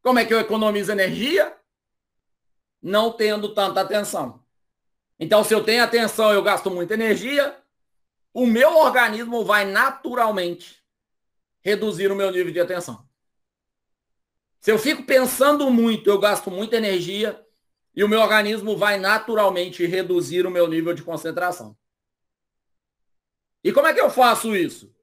Como 0.00 0.18
é 0.18 0.24
que 0.24 0.32
eu 0.32 0.40
economizo 0.40 0.90
energia? 0.90 1.54
Não 2.80 3.12
tendo 3.12 3.52
tanta 3.52 3.82
atenção. 3.82 4.42
Então, 5.20 5.44
se 5.44 5.52
eu 5.52 5.62
tenho 5.62 5.82
atenção, 5.82 6.32
eu 6.32 6.42
gasto 6.42 6.70
muita 6.70 6.94
energia, 6.94 7.60
o 8.32 8.46
meu 8.46 8.76
organismo 8.76 9.44
vai 9.44 9.66
naturalmente 9.66 10.82
reduzir 11.68 12.10
o 12.10 12.16
meu 12.16 12.30
nível 12.30 12.52
de 12.52 12.60
atenção. 12.60 13.06
Se 14.60 14.72
eu 14.72 14.78
fico 14.78 15.04
pensando 15.04 15.70
muito, 15.70 16.10
eu 16.10 16.18
gasto 16.18 16.50
muita 16.50 16.76
energia 16.76 17.40
e 17.94 18.02
o 18.02 18.08
meu 18.08 18.20
organismo 18.20 18.76
vai 18.76 18.98
naturalmente 18.98 19.86
reduzir 19.86 20.46
o 20.46 20.50
meu 20.50 20.66
nível 20.66 20.94
de 20.94 21.02
concentração. 21.02 21.76
E 23.62 23.72
como 23.72 23.86
é 23.86 23.94
que 23.94 24.00
eu 24.00 24.10
faço 24.10 24.56
isso? 24.56 24.94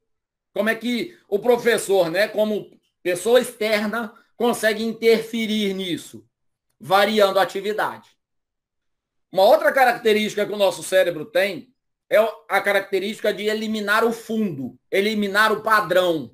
Como 0.53 0.69
é 0.69 0.75
que 0.75 1.17
o 1.27 1.37
professor, 1.39 2.09
né, 2.09 2.27
como 2.27 2.71
pessoa 3.03 3.39
externa, 3.39 4.13
consegue 4.35 4.83
interferir 4.83 5.73
nisso? 5.73 6.25
Variando 6.79 7.39
a 7.39 7.43
atividade. 7.43 8.09
Uma 9.31 9.43
outra 9.43 9.71
característica 9.71 10.45
que 10.45 10.53
o 10.53 10.57
nosso 10.57 10.81
cérebro 10.81 11.25
tem 11.25 11.73
é 12.09 12.17
a 12.47 12.61
característica 12.61 13.33
de 13.33 13.43
eliminar 13.43 14.05
o 14.05 14.13
fundo, 14.13 14.79
eliminar 14.89 15.51
o 15.51 15.61
padrão. 15.61 16.33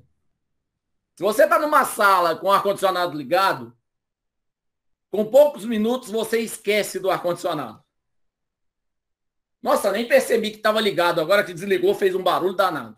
Se 1.14 1.22
você 1.22 1.44
está 1.44 1.58
numa 1.58 1.84
sala 1.84 2.36
com 2.36 2.50
ar-condicionado 2.50 3.16
ligado, 3.16 3.76
com 5.10 5.24
poucos 5.26 5.64
minutos 5.64 6.10
você 6.10 6.40
esquece 6.40 6.98
do 6.98 7.10
ar-condicionado. 7.10 7.82
Nossa, 9.62 9.92
nem 9.92 10.08
percebi 10.08 10.50
que 10.50 10.56
estava 10.56 10.80
ligado. 10.80 11.20
Agora 11.20 11.44
que 11.44 11.54
desligou, 11.54 11.94
fez 11.94 12.14
um 12.14 12.22
barulho 12.22 12.54
danado. 12.54 12.96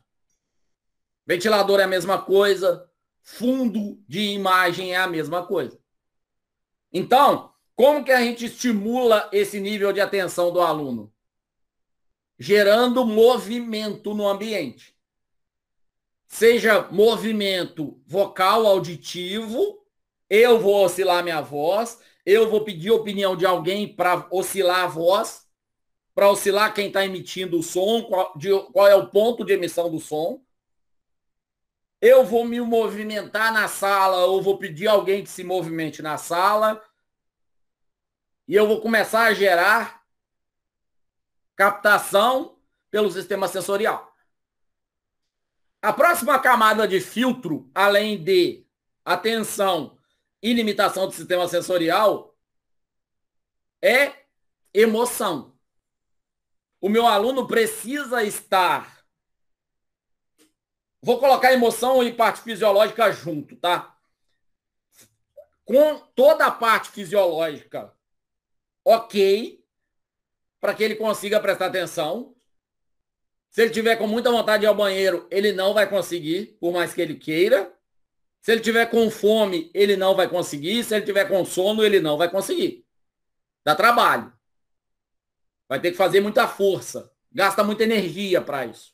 Ventilador 1.27 1.81
é 1.81 1.83
a 1.83 1.89
mesma 1.89 2.23
coisa. 2.23 2.89
Fundo 3.21 4.03
de 4.09 4.21
imagem 4.21 4.95
é 4.95 4.97
a 4.97 5.07
mesma 5.07 5.47
coisa. 5.47 5.79
Então, 6.93 7.53
como 7.75 8.05
que 8.05 8.13
a 8.13 8.21
gente 8.21 8.47
estimula 8.47 9.29
esse 9.33 9.59
nível 9.59 9.93
de 9.93 10.01
atenção 10.01 10.53
do 10.53 10.61
aluno? 10.61 11.13
Gerando 12.39 13.05
movimento 13.05 14.15
no 14.15 14.29
ambiente. 14.29 14.94
Seja 16.35 16.89
movimento 16.91 18.03
vocal 18.05 18.67
auditivo, 18.67 19.87
eu 20.29 20.59
vou 20.59 20.85
oscilar 20.85 21.23
minha 21.23 21.41
voz, 21.41 22.01
eu 22.27 22.51
vou 22.51 22.65
pedir 22.65 22.91
opinião 22.91 23.37
de 23.37 23.47
alguém 23.47 23.95
para 23.95 24.27
oscilar 24.33 24.81
a 24.81 24.87
voz, 24.89 25.47
para 26.13 26.29
oscilar 26.29 26.75
quem 26.75 26.89
está 26.89 27.05
emitindo 27.05 27.57
o 27.57 27.63
som, 27.63 28.03
qual, 28.03 28.37
de, 28.37 28.51
qual 28.73 28.89
é 28.89 28.97
o 28.97 29.07
ponto 29.07 29.45
de 29.45 29.53
emissão 29.53 29.89
do 29.89 30.01
som 30.01 30.45
eu 32.01 32.25
vou 32.25 32.45
me 32.45 32.61
movimentar 32.61 33.53
na 33.53 33.69
sala, 33.69 34.27
ou 34.27 34.43
vou 34.43 34.59
pedir 34.59 34.89
alguém 34.89 35.23
que 35.23 35.31
se 35.31 35.45
movimente 35.45 36.03
na 36.03 36.19
sala, 36.19 36.83
e 38.47 38.55
eu 38.55 38.67
vou 38.67 38.81
começar 38.81 39.23
a 39.23 39.33
gerar 39.33 40.03
captação 41.57 42.59
pelo 42.91 43.11
sistema 43.11 43.49
sensorial. 43.49 44.14
A 45.85 45.93
próxima 45.93 46.39
camada 46.39 46.89
de 46.89 46.99
filtro, 46.99 47.71
além 47.75 48.25
de 48.25 48.65
atenção 49.05 49.99
e 50.43 50.55
limitação 50.55 51.07
do 51.07 51.13
sistema 51.13 51.47
sensorial, 51.47 52.35
é 53.83 54.25
emoção. 54.73 55.55
O 56.81 56.89
meu 56.89 57.07
aluno 57.07 57.47
precisa 57.47 58.25
estar 58.25 59.05
Vou 61.03 61.21
colocar 61.21 61.53
emoção 61.53 62.03
e 62.03 62.11
parte 62.11 62.41
fisiológica 62.41 63.13
junto, 63.13 63.55
tá? 63.57 63.95
Com 65.67 65.99
toda 66.15 66.47
a 66.47 66.51
parte 66.51 66.89
fisiológica 66.89 67.95
ok, 68.83 69.63
para 70.59 70.75
que 70.75 70.83
ele 70.83 70.97
consiga 70.97 71.39
prestar 71.39 71.67
atenção. 71.67 72.35
Se 73.55 73.63
ele 73.63 73.71
tiver 73.71 73.95
com 73.95 74.09
muita 74.09 74.33
vontade 74.33 74.63
de 74.63 74.67
ir 74.67 74.69
ao 74.69 74.75
banheiro, 74.75 75.29
ele 75.31 75.53
não 75.53 75.73
vai 75.73 75.89
conseguir, 75.89 76.57
por 76.59 76.73
mais 76.73 76.93
que 76.93 77.01
ele 77.01 77.15
queira. 77.15 77.73
Se 78.41 78.51
ele 78.51 78.61
tiver 78.61 78.87
com 78.87 79.09
fome, 79.09 79.71
ele 79.73 79.97
não 79.97 80.17
vai 80.17 80.29
conseguir. 80.29 80.83
Se 80.83 80.93
ele 80.93 81.05
tiver 81.05 81.29
com 81.29 81.45
sono, 81.45 81.85
ele 81.85 82.01
não 82.01 82.19
vai 82.19 82.29
conseguir. 82.29 82.85
Dá 83.65 83.77
trabalho. 83.77 84.33
Vai 85.69 85.81
ter 85.81 85.93
que 85.93 85.97
fazer 85.97 86.21
muita 86.21 86.49
força. 86.49 87.13
Gasta 87.31 87.63
muita 87.63 87.85
energia 87.85 88.43
para 88.43 88.67
isso. 88.67 88.93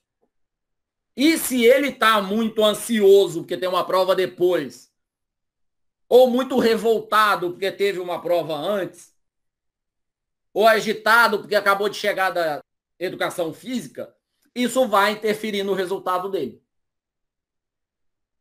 E 1.16 1.38
se 1.38 1.64
ele 1.64 1.88
está 1.88 2.20
muito 2.20 2.62
ansioso 2.62 3.40
porque 3.40 3.56
tem 3.56 3.68
uma 3.68 3.86
prova 3.86 4.14
depois, 4.14 4.92
ou 6.06 6.28
muito 6.28 6.58
revoltado 6.58 7.52
porque 7.52 7.72
teve 7.72 7.98
uma 7.98 8.20
prova 8.20 8.56
antes, 8.56 9.14
ou 10.52 10.68
agitado 10.68 11.38
porque 11.38 11.54
acabou 11.54 11.88
de 11.88 11.96
chegar 11.96 12.28
da 12.28 12.62
educação 12.98 13.54
física, 13.54 14.14
isso 14.54 14.86
vai 14.88 15.12
interferir 15.12 15.62
no 15.62 15.74
resultado 15.74 16.28
dele. 16.28 16.62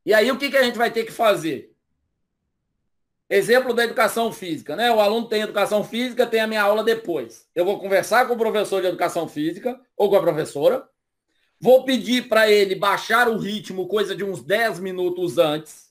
E 0.06 0.14
aí 0.14 0.32
o 0.32 0.38
que, 0.38 0.50
que 0.50 0.58
a 0.58 0.64
gente 0.64 0.78
vai 0.78 0.92
ter 0.92 1.06
que 1.06 1.12
fazer? 1.12 1.76
Exemplo 3.30 3.74
da 3.74 3.84
educação 3.84 4.32
física, 4.32 4.76
né? 4.76 4.92
O 4.92 5.00
aluno 5.00 5.28
tem 5.28 5.42
educação 5.42 5.84
física, 5.84 6.26
tem 6.26 6.42
a 6.42 6.48
minha 6.48 6.64
aula 6.64 6.84
depois. 6.84 7.48
Eu 7.54 7.64
vou 7.64 7.80
conversar 7.80 8.28
com 8.28 8.34
o 8.34 8.38
professor 8.38 8.82
de 8.82 8.88
educação 8.88 9.28
física 9.28 9.80
ou 9.96 10.10
com 10.10 10.16
a 10.16 10.22
professora 10.22 10.90
Vou 11.62 11.84
pedir 11.84 12.30
para 12.30 12.50
ele 12.50 12.74
baixar 12.74 13.28
o 13.28 13.38
ritmo, 13.38 13.88
coisa 13.88 14.16
de 14.16 14.24
uns 14.24 14.42
10 14.42 14.80
minutos 14.80 15.38
antes. 15.38 15.90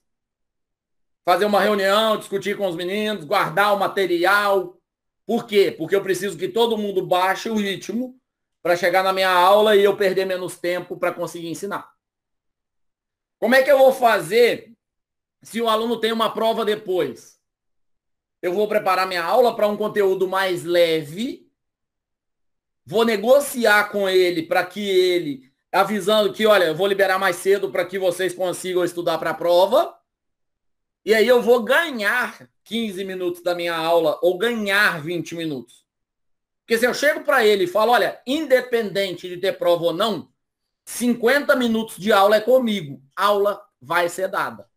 Fazer 1.26 1.44
uma 1.44 1.60
reunião, 1.60 2.16
discutir 2.16 2.56
com 2.56 2.66
os 2.66 2.75
meninos, 2.75 3.26
guardar 3.26 3.75
o 3.75 3.78
material. 3.78 4.80
Por 5.26 5.46
quê? 5.46 5.70
Porque 5.70 5.94
eu 5.94 6.02
preciso 6.02 6.38
que 6.38 6.48
todo 6.48 6.78
mundo 6.78 7.06
baixe 7.06 7.50
o 7.50 7.54
ritmo 7.54 8.18
para 8.68 8.76
chegar 8.76 9.02
na 9.02 9.14
minha 9.14 9.30
aula 9.30 9.75
e 9.75 9.82
eu 9.82 9.96
perder 9.96 10.26
menos 10.26 10.58
tempo 10.58 10.98
para 10.98 11.10
conseguir 11.10 11.48
ensinar. 11.48 11.90
Como 13.38 13.54
é 13.54 13.62
que 13.62 13.72
eu 13.72 13.78
vou 13.78 13.94
fazer 13.94 14.75
se 15.40 15.58
o 15.62 15.70
aluno 15.70 15.98
tem 15.98 16.12
uma 16.12 16.34
prova 16.34 16.66
depois? 16.66 17.40
Eu 18.42 18.52
vou 18.52 18.68
preparar 18.68 19.08
minha 19.08 19.25
aula 19.25 19.56
para 19.56 19.66
um 19.66 19.75
conteúdo 19.75 20.28
mais 20.28 20.64
leve, 20.64 21.50
vou 22.84 23.06
negociar 23.06 23.90
com 23.90 24.06
ele 24.06 24.42
para 24.42 24.66
que 24.66 24.87
ele 24.87 25.50
avisando 25.72 26.30
que, 26.34 26.44
olha, 26.44 26.64
eu 26.64 26.75
vou 26.75 26.87
liberar 26.87 27.18
mais 27.18 27.37
cedo 27.37 27.72
para 27.72 27.87
que 27.87 27.98
vocês 27.98 28.34
consigam 28.34 28.84
estudar 28.84 29.16
para 29.16 29.30
a 29.30 29.34
prova. 29.34 29.98
E 31.06 31.14
aí 31.14 31.26
eu 31.26 31.40
vou 31.40 31.62
ganhar 31.62 32.46
15 32.64 33.02
minutos 33.02 33.42
da 33.42 33.54
minha 33.54 33.75
aula 33.75 34.18
ou 34.20 34.37
ganhar 34.37 35.00
20 35.00 35.37
minutos. 35.37 35.88
Porque 36.68 36.80
se 36.80 36.87
eu 36.87 36.92
chego 36.92 37.22
para 37.25 37.46
ele 37.46 37.64
e 37.64 37.66
falo, 37.66 37.92
olha, 37.92 38.20
independente 38.26 39.26
de 39.26 39.38
ter 39.38 39.56
prova 39.56 39.84
ou 39.84 39.92
não, 39.94 40.30
50 40.84 41.56
minutos 41.56 41.96
de 41.96 42.12
aula 42.12 42.37
é 42.37 42.42
comigo. 42.42 43.02
Aula 43.16 43.58
vai 43.80 44.10
ser 44.10 44.28
dada. 44.28 44.68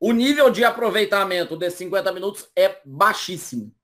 O 0.00 0.10
nível 0.10 0.48
de 0.48 0.64
aproveitamento 0.64 1.54
desses 1.54 1.78
50 1.80 2.10
minutos 2.12 2.50
é 2.56 2.80
baixíssimo. 2.82 3.74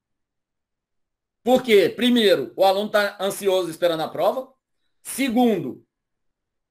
Por 1.45 1.63
quê? 1.63 1.91
Primeiro, 1.91 2.51
o 2.57 2.65
aluno 2.65 2.87
está 2.87 3.15
ansioso 3.21 3.69
esperando 3.69 4.01
a 4.01 4.09
prova. 4.09 4.51
Segundo, 5.03 5.87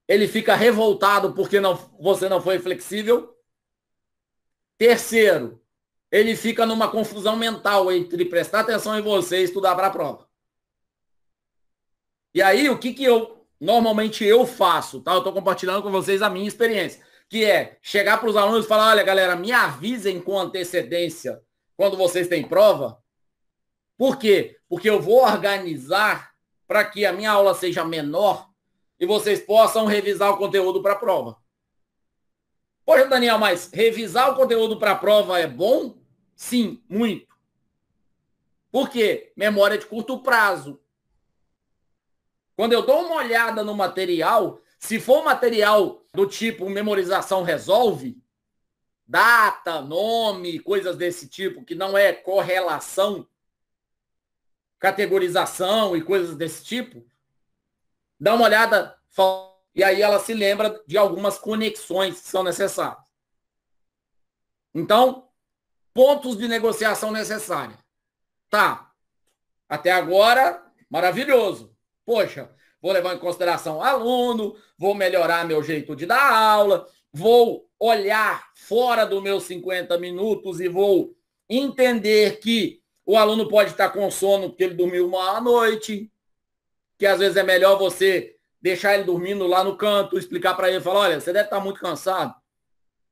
ele 0.08 0.26
fica 0.26 0.56
revoltado 0.56 1.34
porque 1.34 1.60
não, 1.60 1.76
você 2.00 2.28
não 2.28 2.42
foi 2.42 2.58
flexível. 2.58 3.32
Terceiro, 4.76 5.62
ele 6.10 6.34
fica 6.34 6.66
numa 6.66 6.88
confusão 6.90 7.36
mental 7.36 7.90
entre 7.92 8.24
prestar 8.24 8.60
atenção 8.60 8.98
em 8.98 9.02
você 9.02 9.40
e 9.40 9.44
estudar 9.44 9.74
para 9.74 9.86
a 9.86 9.90
prova. 9.90 10.28
E 12.34 12.42
aí, 12.42 12.68
o 12.68 12.78
que, 12.78 12.92
que 12.92 13.04
eu 13.04 13.46
normalmente 13.60 14.24
eu 14.24 14.46
faço, 14.46 15.00
tá? 15.02 15.12
Eu 15.12 15.18
estou 15.18 15.32
compartilhando 15.32 15.82
com 15.82 15.90
vocês 15.90 16.22
a 16.22 16.30
minha 16.30 16.48
experiência, 16.48 17.02
que 17.28 17.44
é 17.44 17.78
chegar 17.82 18.18
para 18.18 18.30
os 18.30 18.36
alunos 18.36 18.64
e 18.64 18.68
falar, 18.68 18.90
olha, 18.90 19.02
galera, 19.02 19.36
me 19.36 19.52
avisem 19.52 20.20
com 20.20 20.38
antecedência 20.38 21.42
quando 21.76 21.96
vocês 21.96 22.26
têm 22.26 22.46
prova. 22.46 22.98
Por 23.96 24.16
quê? 24.16 24.56
Porque 24.68 24.88
eu 24.88 25.00
vou 25.00 25.22
organizar 25.22 26.32
para 26.66 26.84
que 26.84 27.04
a 27.04 27.12
minha 27.12 27.32
aula 27.32 27.54
seja 27.54 27.84
menor 27.84 28.48
e 28.98 29.06
vocês 29.06 29.40
possam 29.40 29.86
revisar 29.86 30.30
o 30.32 30.38
conteúdo 30.38 30.82
para 30.82 30.94
a 30.94 30.96
prova. 30.96 31.36
Poxa, 32.84 33.06
Daniel, 33.06 33.38
mas 33.38 33.70
revisar 33.72 34.30
o 34.30 34.36
conteúdo 34.36 34.78
para 34.78 34.92
a 34.92 34.96
prova 34.96 35.38
é 35.38 35.46
bom? 35.46 35.99
Sim, 36.40 36.82
muito. 36.88 37.36
Por 38.72 38.88
quê? 38.88 39.30
Memória 39.36 39.76
de 39.76 39.84
curto 39.84 40.22
prazo. 40.22 40.80
Quando 42.56 42.72
eu 42.72 42.80
dou 42.80 43.04
uma 43.04 43.16
olhada 43.16 43.62
no 43.62 43.76
material, 43.76 44.58
se 44.78 44.98
for 44.98 45.22
material 45.22 46.02
do 46.14 46.26
tipo 46.26 46.70
memorização 46.70 47.42
resolve, 47.42 48.18
data, 49.06 49.82
nome, 49.82 50.58
coisas 50.60 50.96
desse 50.96 51.28
tipo, 51.28 51.62
que 51.62 51.74
não 51.74 51.96
é 51.96 52.10
correlação, 52.10 53.28
categorização 54.78 55.94
e 55.94 56.02
coisas 56.02 56.34
desse 56.36 56.64
tipo, 56.64 57.06
dá 58.18 58.32
uma 58.32 58.46
olhada 58.46 58.98
e 59.74 59.84
aí 59.84 60.00
ela 60.00 60.18
se 60.18 60.32
lembra 60.32 60.82
de 60.86 60.96
algumas 60.96 61.38
conexões 61.38 62.18
que 62.18 62.28
são 62.28 62.42
necessárias. 62.42 63.04
Então, 64.74 65.29
pontos 65.94 66.36
de 66.36 66.48
negociação 66.48 67.10
necessária. 67.10 67.76
Tá. 68.48 68.90
Até 69.68 69.92
agora, 69.92 70.62
maravilhoso. 70.88 71.74
Poxa, 72.04 72.50
vou 72.82 72.92
levar 72.92 73.14
em 73.14 73.18
consideração 73.18 73.82
aluno, 73.82 74.56
vou 74.76 74.94
melhorar 74.94 75.46
meu 75.46 75.62
jeito 75.62 75.94
de 75.94 76.06
dar 76.06 76.32
aula, 76.32 76.86
vou 77.12 77.68
olhar 77.78 78.50
fora 78.54 79.04
dos 79.04 79.22
meus 79.22 79.44
50 79.44 79.96
minutos 79.98 80.60
e 80.60 80.68
vou 80.68 81.14
entender 81.48 82.38
que 82.40 82.80
o 83.06 83.16
aluno 83.16 83.48
pode 83.48 83.70
estar 83.70 83.90
com 83.90 84.10
sono 84.10 84.50
porque 84.50 84.64
ele 84.64 84.74
dormiu 84.74 85.06
uma 85.06 85.40
noite, 85.40 86.10
que 86.98 87.06
às 87.06 87.18
vezes 87.18 87.36
é 87.36 87.42
melhor 87.42 87.78
você 87.78 88.36
deixar 88.60 88.94
ele 88.94 89.04
dormindo 89.04 89.46
lá 89.46 89.64
no 89.64 89.76
canto, 89.76 90.18
explicar 90.18 90.54
para 90.54 90.68
ele, 90.68 90.80
falar, 90.80 91.00
olha, 91.00 91.20
você 91.20 91.32
deve 91.32 91.46
estar 91.46 91.60
muito 91.60 91.80
cansado, 91.80 92.34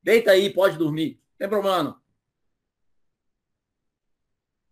deita 0.03 0.33
aí, 0.33 0.51
pode 0.51 0.77
dormir, 0.77 1.21
não 1.33 1.39
tem 1.39 1.49
problema 1.49 1.83
não. 1.83 2.08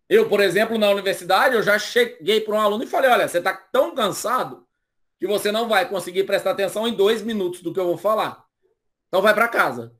Eu, 0.09 0.29
por 0.29 0.39
exemplo, 0.39 0.77
na 0.77 0.89
universidade, 0.89 1.55
eu 1.55 1.61
já 1.61 1.77
cheguei 1.77 2.39
para 2.41 2.55
um 2.55 2.59
aluno 2.59 2.83
e 2.83 2.87
falei, 2.87 3.09
olha, 3.09 3.27
você 3.27 3.39
está 3.39 3.53
tão 3.53 3.93
cansado 3.93 4.65
que 5.19 5.27
você 5.27 5.51
não 5.51 5.67
vai 5.67 5.89
conseguir 5.89 6.23
prestar 6.23 6.51
atenção 6.51 6.87
em 6.87 6.93
dois 6.93 7.21
minutos 7.21 7.61
do 7.61 7.73
que 7.73 7.79
eu 7.79 7.85
vou 7.85 7.97
falar. 7.97 8.45
Então 9.07 9.21
vai 9.21 9.33
para 9.33 9.47
casa. 9.47 9.95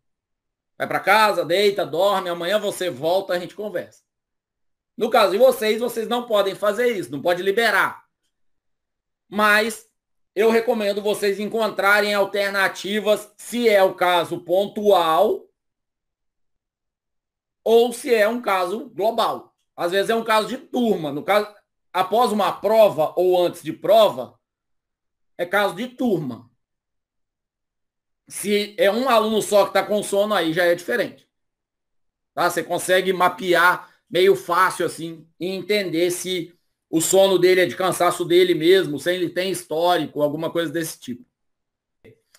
Vai 0.77 0.88
para 0.88 0.99
casa, 0.99 1.43
deita, 1.43 1.86
dorme, 1.86 2.29
amanhã 2.29 2.60
você 2.60 2.89
volta, 2.89 3.34
a 3.34 3.39
gente 3.39 3.55
conversa. 3.55 4.03
No 4.95 5.10
caso 5.10 5.31
de 5.31 5.38
vocês, 5.38 5.79
vocês 5.79 6.08
não 6.08 6.25
podem 6.25 6.55
fazer 6.55 6.95
isso, 6.95 7.12
não 7.12 7.21
pode 7.21 7.41
liberar. 7.41 8.05
Mas 9.27 9.88
eu 10.36 10.49
recomendo 10.51 11.01
vocês 11.01 11.39
encontrarem 11.39 12.13
alternativas, 12.13 13.31
se 13.38 13.67
é 13.67 13.81
o 13.84 13.95
caso 13.95 14.39
pontual 14.39 15.47
ou 17.63 17.91
se 17.91 18.13
é 18.13 18.27
um 18.27 18.41
caso 18.41 18.89
global. 18.89 19.46
Às 19.77 19.91
vezes 19.91 20.09
é 20.09 20.15
um 20.15 20.23
caso 20.23 20.47
de 20.47 20.57
turma. 20.57 21.11
No 21.11 21.23
caso, 21.23 21.47
após 21.93 22.31
uma 22.31 22.51
prova 22.51 23.13
ou 23.15 23.39
antes 23.39 23.61
de 23.61 23.71
prova, 23.71 24.37
é 25.37 25.45
caso 25.45 25.75
de 25.75 25.87
turma. 25.87 26.49
Se 28.27 28.75
é 28.77 28.91
um 28.91 29.07
aluno 29.07 29.41
só 29.41 29.63
que 29.63 29.69
está 29.69 29.83
com 29.83 30.01
sono, 30.01 30.33
aí 30.33 30.51
já 30.51 30.65
é 30.65 30.73
diferente. 30.73 31.29
Tá? 32.33 32.49
Você 32.49 32.63
consegue 32.63 33.13
mapear 33.13 33.89
meio 34.09 34.35
fácil 34.35 34.85
assim 34.85 35.27
e 35.39 35.47
entender 35.47 36.09
se 36.09 36.53
o 36.89 36.99
sono 36.99 37.37
dele 37.37 37.61
é 37.61 37.65
de 37.65 37.75
cansaço 37.75 38.25
dele 38.25 38.53
mesmo, 38.53 38.99
se 38.99 39.13
ele 39.13 39.29
tem 39.29 39.51
histórico, 39.51 40.21
alguma 40.21 40.49
coisa 40.49 40.71
desse 40.71 40.99
tipo. 40.99 41.25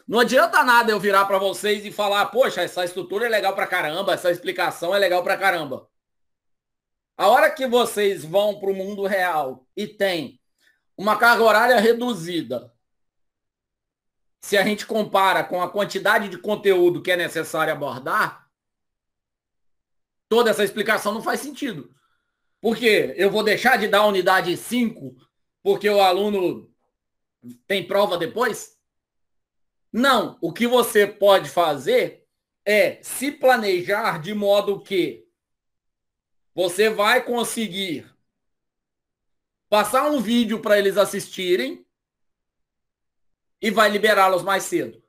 Não 0.07 0.21
adianta 0.21 0.65
nada 0.65 0.91
eu 0.91 0.99
virar 0.99 1.27
para 1.27 1.39
vocês 1.39 1.85
e 1.85 1.93
falar, 1.93 2.27
poxa, 2.27 2.63
essa 2.63 2.85
estrutura 2.85 3.27
é 3.27 3.29
legal 3.29 3.55
para 3.55 3.67
caramba, 3.67 4.15
essa 4.15 4.31
explicação 4.31 4.95
é 4.95 4.99
legal 4.99 5.23
para 5.23 5.37
caramba. 5.37 5.87
A 7.19 7.27
hora 7.27 7.51
que 7.51 7.67
vocês 7.67 8.25
vão 8.25 8.61
para 8.61 8.71
o 8.71 8.75
mundo 8.75 9.05
real 9.05 9.67
e 9.77 9.89
tem 9.89 10.41
uma 10.97 11.19
carga 11.19 11.43
horária 11.43 11.81
reduzida, 11.81 12.73
se 14.41 14.57
a 14.57 14.63
gente 14.63 14.87
compara 14.87 15.43
com 15.43 15.61
a 15.61 15.69
quantidade 15.69 16.29
de 16.29 16.39
conteúdo 16.39 17.03
que 17.03 17.11
é 17.11 17.17
necessário 17.17 17.73
abordar, 17.73 18.49
toda 20.29 20.51
essa 20.51 20.63
explicação 20.63 21.13
não 21.13 21.21
faz 21.21 21.41
sentido. 21.41 21.93
Porque 22.61 23.13
eu 23.17 23.33
vou 23.33 23.43
deixar 23.43 23.79
de 23.79 23.89
dar 23.89 23.99
a 23.99 24.07
unidade 24.07 24.57
5 24.57 25.17
porque 25.61 25.91
o 25.91 26.01
aluno 26.01 26.73
tem 27.67 27.85
prova 27.85 28.17
depois? 28.17 28.79
Não. 29.93 30.39
O 30.41 30.53
que 30.53 30.69
você 30.69 31.05
pode 31.05 31.51
fazer 31.51 32.25
é 32.65 33.03
se 33.03 33.33
planejar 33.33 34.21
de 34.21 34.35
modo 34.35 34.81
que 34.81 35.28
você 36.59 36.91
vai 36.91 37.25
conseguir 37.25 38.13
passar 39.69 40.11
um 40.11 40.21
vídeo 40.21 40.59
para 40.59 40.77
eles 40.77 40.97
assistirem 40.97 41.87
e 43.63 43.71
vai 43.71 43.89
liberá-los 43.89 44.43
mais 44.43 44.65
cedo. 44.65 45.01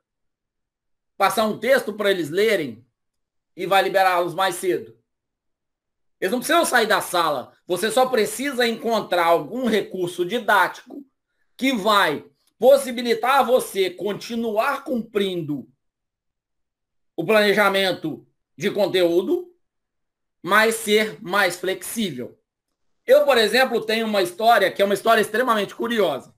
Passar 1.18 1.48
um 1.48 1.60
texto 1.60 1.92
para 1.92 2.12
eles 2.12 2.30
lerem 2.30 2.86
e 3.56 3.66
vai 3.66 3.82
liberá-los 3.82 4.36
mais 4.36 4.58
cedo. 4.58 4.96
Eles 6.22 6.32
não 6.32 6.38
precisam 6.38 6.64
sair 6.66 6.86
da 6.86 7.02
sala. 7.02 7.52
Você 7.66 7.90
só 7.90 8.06
precisa 8.06 8.68
encontrar 8.68 9.26
algum 9.26 9.66
recurso 9.66 10.24
didático 10.24 11.04
que 11.58 11.74
vai 11.74 12.30
possibilitar 12.60 13.44
você 13.44 13.90
continuar 13.90 14.84
cumprindo 14.84 15.68
o 17.16 17.26
planejamento 17.26 18.24
de 18.56 18.70
conteúdo 18.70 19.49
mas 20.42 20.76
ser 20.76 21.22
mais 21.22 21.58
flexível. 21.58 22.40
Eu, 23.06 23.26
por 23.26 23.38
exemplo, 23.38 23.86
tenho 23.86 24.06
uma 24.06 24.22
história 24.22 24.72
que 24.72 24.82
é 24.82 24.86
uma 24.86 24.94
história 24.94 25.22
extremamente 25.22 25.76
curiosa. 25.76 26.34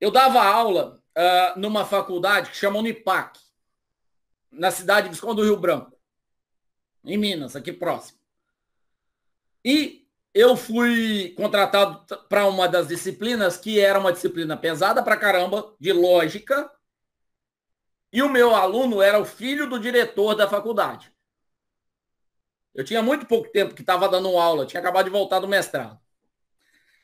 Eu 0.00 0.10
dava 0.10 0.42
aula 0.42 1.02
uh, 1.16 1.58
numa 1.58 1.84
faculdade 1.84 2.50
que 2.50 2.56
chama 2.56 2.78
Unipac, 2.78 3.38
na 4.50 4.70
cidade 4.70 5.08
de 5.08 5.14
Visconde 5.14 5.36
do 5.36 5.44
Rio 5.44 5.56
Branco, 5.56 5.98
em 7.04 7.16
Minas, 7.16 7.56
aqui 7.56 7.72
próximo. 7.72 8.18
E 9.64 10.06
eu 10.32 10.56
fui 10.56 11.34
contratado 11.36 12.16
para 12.28 12.46
uma 12.46 12.68
das 12.68 12.88
disciplinas 12.88 13.56
que 13.56 13.80
era 13.80 13.98
uma 13.98 14.12
disciplina 14.12 14.56
pesada 14.56 15.02
para 15.02 15.16
caramba, 15.16 15.74
de 15.80 15.92
lógica, 15.92 16.70
e 18.12 18.22
o 18.22 18.28
meu 18.28 18.54
aluno 18.54 19.02
era 19.02 19.18
o 19.18 19.24
filho 19.24 19.68
do 19.68 19.78
diretor 19.78 20.34
da 20.34 20.48
faculdade. 20.48 21.12
Eu 22.78 22.84
tinha 22.84 23.02
muito 23.02 23.26
pouco 23.26 23.48
tempo 23.48 23.74
que 23.74 23.80
estava 23.80 24.08
dando 24.08 24.38
aula, 24.38 24.64
tinha 24.64 24.78
acabado 24.78 25.06
de 25.06 25.10
voltar 25.10 25.40
do 25.40 25.48
mestrado. 25.48 26.00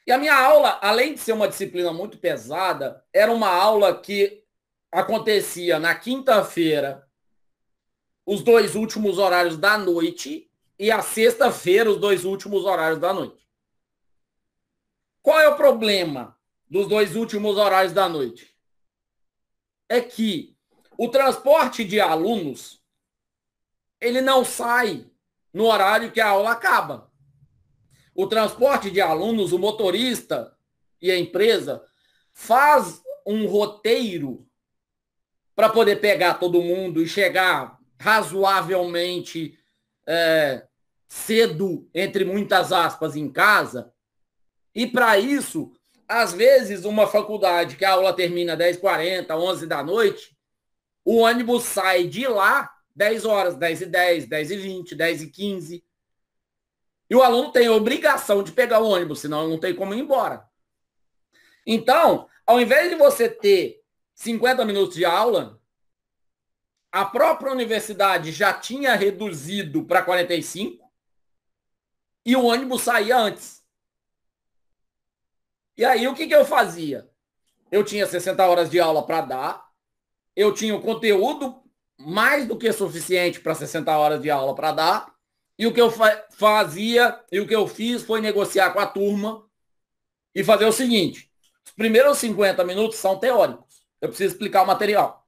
E 0.07 0.13
a 0.13 0.17
minha 0.17 0.33
aula, 0.33 0.79
além 0.81 1.15
de 1.15 1.21
ser 1.21 1.33
uma 1.33 1.49
disciplina 1.49 1.93
muito 1.93 2.17
pesada, 2.17 3.05
era 3.13 3.33
uma 3.33 3.49
aula 3.49 4.01
que 4.01 4.45
acontecia 4.93 5.81
na 5.81 5.93
quinta-feira, 5.93 7.05
os 8.25 8.41
dois 8.41 8.77
últimos 8.77 9.19
horários 9.19 9.59
da 9.59 9.77
noite, 9.77 10.49
e 10.79 10.93
a 10.93 11.03
sexta-feira, 11.03 11.91
os 11.91 11.99
dois 11.99 12.25
últimos 12.25 12.65
horários 12.65 13.01
da 13.01 13.13
noite. 13.13 13.45
Qual 15.21 15.41
é 15.41 15.49
o 15.49 15.57
problema 15.57 16.39
dos 16.71 16.87
dois 16.87 17.17
últimos 17.17 17.57
horários 17.57 17.93
da 17.93 18.09
noite? 18.09 18.57
É 19.89 20.01
que 20.01 20.57
o 20.97 21.09
transporte 21.09 21.83
de 21.83 22.01
alunos 22.01 22.81
ele 24.01 24.21
não 24.21 24.45
sai 24.45 25.11
no 25.55 25.67
horário 25.67 26.11
que 26.11 26.21
a 26.21 26.29
aula 26.29 26.51
acaba. 26.51 27.11
o 28.17 28.29
transporte 28.29 28.93
de 28.93 29.01
alunos, 29.01 29.53
o 29.53 29.59
motorista 29.59 30.57
e 31.03 31.11
a 31.11 31.19
empresa 31.19 31.83
faz 32.33 33.03
um 33.27 33.47
roteiro 33.47 34.47
para 35.55 35.69
poder 35.69 35.97
pegar 35.97 36.35
todo 36.35 36.63
mundo 36.63 37.03
e 37.03 37.09
chegar 37.09 37.77
razoavelmente 37.99 39.59
é, 40.07 40.65
cedo, 41.09 41.89
entre 41.93 42.25
muitas 42.25 42.73
aspas, 42.73 43.17
em 43.17 43.29
casa. 43.29 43.93
E 44.73 44.87
para 44.87 45.19
isso, 45.19 45.73
às 46.07 46.33
vezes, 46.33 46.85
uma 46.85 47.09
faculdade 47.09 47.77
que 47.77 47.85
a 47.85 47.93
aula 47.93 48.13
termina 48.13 48.57
10h40, 48.57 49.31
11 49.31 49.67
da 49.67 49.83
noite, 49.83 50.37
o 51.05 51.19
ônibus 51.19 51.65
sai 51.65 52.05
de 52.07 52.29
lá 52.29 52.74
10 52.95 53.25
horas, 53.25 53.57
10 53.57 53.83
e 53.83 53.87
10, 53.87 54.27
10 54.27 54.51
e 54.51 54.57
20, 54.57 54.95
10 54.95 55.23
e 55.23 55.31
15. 55.31 55.85
E 57.11 57.17
o 57.17 57.23
aluno 57.23 57.53
tem 57.53 57.67
a 57.67 57.73
obrigação 57.73 58.43
de 58.43 58.53
pegar 58.53 58.81
o 58.81 58.89
ônibus, 58.89 59.21
senão 59.21 59.49
não 59.49 59.59
tem 59.59 59.75
como 59.75 59.95
ir 59.95 60.01
embora. 60.01 60.49
Então, 61.67 62.29
ao 62.47 62.61
invés 62.61 62.91
de 62.91 62.97
você 62.97 63.29
ter 63.29 63.83
50 64.15 64.65
minutos 64.65 64.95
de 64.95 65.05
aula, 65.05 65.61
a 66.93 67.05
própria 67.05 67.51
universidade 67.51 68.31
já 68.31 68.53
tinha 68.53 68.95
reduzido 68.95 69.85
para 69.85 70.03
45 70.03 70.89
e 72.25 72.37
o 72.37 72.45
ônibus 72.45 72.83
saía 72.83 73.19
antes. 73.19 73.65
E 75.77 75.85
aí 75.85 76.07
o 76.07 76.15
que, 76.15 76.29
que 76.29 76.35
eu 76.35 76.45
fazia? 76.45 77.11
Eu 77.71 77.85
tinha 77.85 78.07
60 78.07 78.47
horas 78.47 78.71
de 78.71 78.79
aula 78.79 79.05
para 79.05 79.23
dar, 79.23 79.69
eu 80.37 80.55
tinha 80.55 80.75
o 80.75 80.81
conteúdo 80.81 81.64
mais 81.99 82.47
do 82.47 82.57
que 82.57 82.73
suficiente 82.73 83.41
para 83.41 83.55
60 83.55 83.97
horas 83.97 84.21
de 84.21 84.31
aula 84.31 84.55
para 84.55 84.73
dar, 84.73 85.15
e 85.59 85.67
o 85.67 85.73
que 85.73 85.81
eu 85.81 85.91
fa 85.91 86.27
fazia 86.31 87.21
e 87.31 87.39
o 87.39 87.47
que 87.47 87.55
eu 87.55 87.67
fiz 87.69 88.03
foi 88.03 88.21
negociar 88.21 88.73
com 88.73 88.81
a 88.81 88.87
turma 88.87 89.47
e 90.35 90.43
fazer 90.43 90.65
o 90.65 90.73
seguinte: 90.73 91.31
os 91.65 91.73
primeiros 91.73 92.19
50 92.19 92.65
minutos 92.65 92.99
são 92.99 93.19
teóricos. 93.19 93.85
Eu 94.01 94.09
preciso 94.09 94.33
explicar 94.35 94.63
o 94.63 94.67
material. 94.67 95.27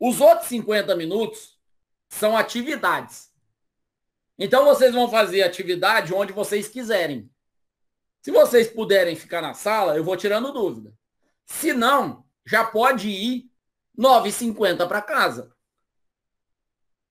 Os 0.00 0.20
outros 0.20 0.48
50 0.48 0.96
minutos 0.96 1.58
são 2.08 2.36
atividades. 2.36 3.30
Então 4.38 4.64
vocês 4.64 4.92
vão 4.94 5.08
fazer 5.08 5.42
atividade 5.42 6.14
onde 6.14 6.32
vocês 6.32 6.68
quiserem. 6.68 7.30
Se 8.22 8.30
vocês 8.30 8.68
puderem 8.68 9.14
ficar 9.14 9.42
na 9.42 9.54
sala, 9.54 9.96
eu 9.96 10.02
vou 10.02 10.16
tirando 10.16 10.52
dúvida. 10.52 10.92
Se 11.44 11.72
não, 11.72 12.24
já 12.46 12.64
pode 12.64 13.08
ir 13.08 13.51
9h50 13.98 14.86
para 14.86 15.02
casa. 15.02 15.52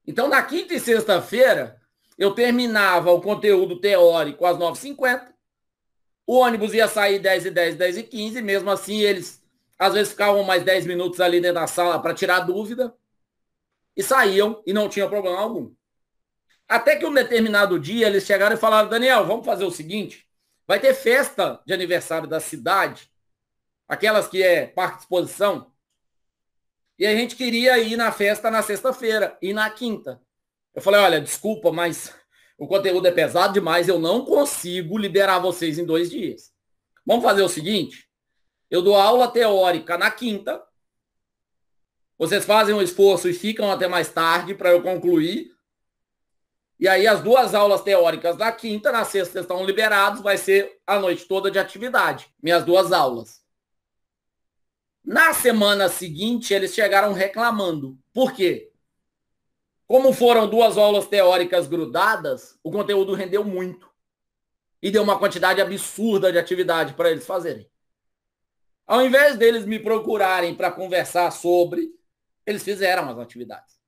Então, 0.05 0.27
na 0.27 0.41
quinta 0.41 0.73
e 0.73 0.79
sexta-feira, 0.79 1.79
eu 2.17 2.33
terminava 2.33 3.11
o 3.11 3.21
conteúdo 3.21 3.79
teórico 3.79 4.45
às 4.45 4.57
9h50. 4.57 5.33
O 6.25 6.37
ônibus 6.37 6.73
ia 6.73 6.87
sair 6.87 7.19
10 7.19 7.47
e 7.47 7.51
10, 7.51 7.75
10 7.75 7.97
e 7.97 8.03
15. 8.03 8.41
Mesmo 8.41 8.69
assim, 8.69 8.99
eles 8.99 9.41
às 9.77 9.93
vezes 9.93 10.11
ficavam 10.11 10.43
mais 10.43 10.63
10 10.63 10.85
minutos 10.85 11.19
ali 11.19 11.41
dentro 11.41 11.55
da 11.55 11.67
sala 11.67 12.01
para 12.01 12.13
tirar 12.13 12.41
dúvida. 12.41 12.93
E 13.95 14.03
saíam 14.03 14.61
e 14.65 14.73
não 14.73 14.87
tinha 14.87 15.07
problema 15.07 15.39
algum. 15.39 15.73
Até 16.67 16.95
que 16.95 17.05
um 17.05 17.13
determinado 17.13 17.79
dia 17.79 18.07
eles 18.07 18.25
chegaram 18.25 18.55
e 18.55 18.59
falaram, 18.59 18.89
Daniel, 18.89 19.25
vamos 19.25 19.45
fazer 19.45 19.65
o 19.65 19.71
seguinte. 19.71 20.27
Vai 20.67 20.79
ter 20.79 20.93
festa 20.93 21.59
de 21.65 21.73
aniversário 21.73 22.27
da 22.27 22.39
cidade, 22.39 23.11
aquelas 23.87 24.27
que 24.27 24.41
é 24.41 24.67
parque 24.67 24.97
de 24.97 25.03
exposição. 25.03 25.70
E 27.01 27.07
a 27.07 27.15
gente 27.15 27.35
queria 27.35 27.79
ir 27.79 27.97
na 27.97 28.11
festa 28.11 28.51
na 28.51 28.61
sexta-feira 28.61 29.35
e 29.41 29.53
na 29.53 29.67
quinta. 29.71 30.21
Eu 30.71 30.83
falei, 30.83 31.01
olha, 31.01 31.19
desculpa, 31.19 31.71
mas 31.71 32.13
o 32.59 32.67
conteúdo 32.67 33.07
é 33.07 33.11
pesado 33.11 33.55
demais, 33.55 33.87
eu 33.87 33.97
não 33.97 34.23
consigo 34.23 34.99
liberar 34.99 35.39
vocês 35.39 35.79
em 35.79 35.83
dois 35.83 36.11
dias. 36.11 36.53
Vamos 37.03 37.23
fazer 37.23 37.41
o 37.41 37.49
seguinte: 37.49 38.07
eu 38.69 38.83
dou 38.83 38.95
aula 38.95 39.27
teórica 39.27 39.97
na 39.97 40.11
quinta. 40.11 40.61
Vocês 42.19 42.45
fazem 42.45 42.75
um 42.75 42.83
esforço 42.83 43.27
e 43.27 43.33
ficam 43.33 43.71
até 43.71 43.87
mais 43.87 44.09
tarde 44.09 44.53
para 44.53 44.69
eu 44.69 44.83
concluir. 44.83 45.49
E 46.79 46.87
aí 46.87 47.07
as 47.07 47.23
duas 47.23 47.55
aulas 47.55 47.81
teóricas 47.81 48.37
da 48.37 48.51
quinta, 48.51 48.91
na 48.91 49.05
sexta 49.05 49.39
estão 49.39 49.65
liberados, 49.65 50.21
vai 50.21 50.37
ser 50.37 50.79
a 50.85 50.99
noite 50.99 51.25
toda 51.25 51.49
de 51.49 51.57
atividade, 51.57 52.31
minhas 52.43 52.63
duas 52.63 52.91
aulas. 52.91 53.40
Na 55.03 55.33
semana 55.33 55.89
seguinte, 55.89 56.53
eles 56.53 56.73
chegaram 56.73 57.13
reclamando. 57.13 57.97
Por 58.13 58.33
quê? 58.33 58.71
Como 59.87 60.13
foram 60.13 60.49
duas 60.49 60.77
aulas 60.77 61.07
teóricas 61.07 61.67
grudadas, 61.67 62.57
o 62.63 62.71
conteúdo 62.71 63.13
rendeu 63.13 63.43
muito. 63.43 63.89
E 64.81 64.89
deu 64.89 65.03
uma 65.03 65.19
quantidade 65.19 65.61
absurda 65.61 66.31
de 66.31 66.37
atividade 66.37 66.93
para 66.93 67.11
eles 67.11 67.25
fazerem. 67.25 67.69
Ao 68.87 69.05
invés 69.05 69.37
deles 69.37 69.65
me 69.65 69.79
procurarem 69.79 70.55
para 70.55 70.71
conversar 70.71 71.29
sobre, 71.31 71.93
eles 72.45 72.63
fizeram 72.63 73.09
as 73.09 73.17
atividades. 73.19 73.79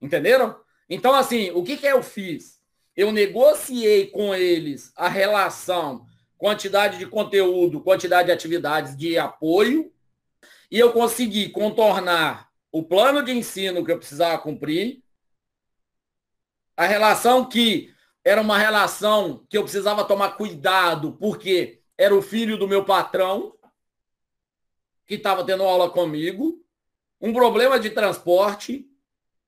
Entenderam? 0.00 0.60
Então, 0.88 1.14
assim, 1.14 1.50
o 1.52 1.62
que, 1.62 1.76
que 1.76 1.86
eu 1.86 2.02
fiz? 2.02 2.60
Eu 2.94 3.10
negociei 3.10 4.08
com 4.08 4.34
eles 4.34 4.92
a 4.96 5.08
relação 5.08 6.06
quantidade 6.42 6.98
de 6.98 7.06
conteúdo, 7.06 7.80
quantidade 7.80 8.26
de 8.26 8.32
atividades 8.32 8.96
de 8.96 9.16
apoio, 9.16 9.92
e 10.68 10.76
eu 10.76 10.92
consegui 10.92 11.48
contornar 11.50 12.50
o 12.72 12.82
plano 12.82 13.22
de 13.22 13.30
ensino 13.30 13.84
que 13.84 13.92
eu 13.92 13.98
precisava 13.98 14.42
cumprir, 14.42 15.04
a 16.76 16.84
relação 16.84 17.48
que 17.48 17.94
era 18.24 18.40
uma 18.40 18.58
relação 18.58 19.46
que 19.48 19.56
eu 19.56 19.62
precisava 19.62 20.04
tomar 20.04 20.30
cuidado, 20.32 21.12
porque 21.12 21.80
era 21.96 22.12
o 22.12 22.20
filho 22.20 22.58
do 22.58 22.66
meu 22.66 22.84
patrão, 22.84 23.56
que 25.06 25.14
estava 25.14 25.46
tendo 25.46 25.62
aula 25.62 25.90
comigo, 25.90 26.60
um 27.20 27.32
problema 27.32 27.78
de 27.78 27.90
transporte, 27.90 28.90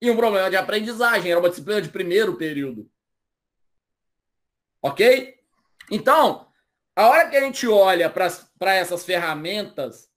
e 0.01 0.09
um 0.09 0.17
problema 0.17 0.49
de 0.49 0.55
aprendizagem. 0.55 1.33
Era 1.33 1.41
uma 1.41 1.51
disciplina 1.51 1.83
de 1.83 1.89
primeiro 1.89 2.37
período. 2.37 2.89
Ok? 4.81 5.41
Então, 5.91 6.54
a 6.97 7.09
hora 7.09 7.29
que 7.29 7.37
a 7.37 7.41
gente 7.41 7.67
olha 7.67 8.09
para 8.11 8.75
essas 8.75 9.05
ferramentas, 9.05 10.09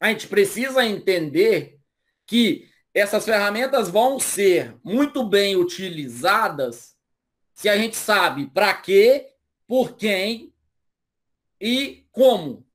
a 0.00 0.08
gente 0.08 0.28
precisa 0.28 0.84
entender 0.84 1.78
que 2.26 2.68
essas 2.92 3.24
ferramentas 3.24 3.88
vão 3.88 4.20
ser 4.20 4.76
muito 4.84 5.24
bem 5.24 5.56
utilizadas 5.56 6.94
se 7.52 7.68
a 7.68 7.76
gente 7.76 7.96
sabe 7.96 8.46
para 8.46 8.74
quê, 8.74 9.32
por 9.66 9.96
quem 9.96 10.52
e 11.60 12.06
como. 12.12 12.66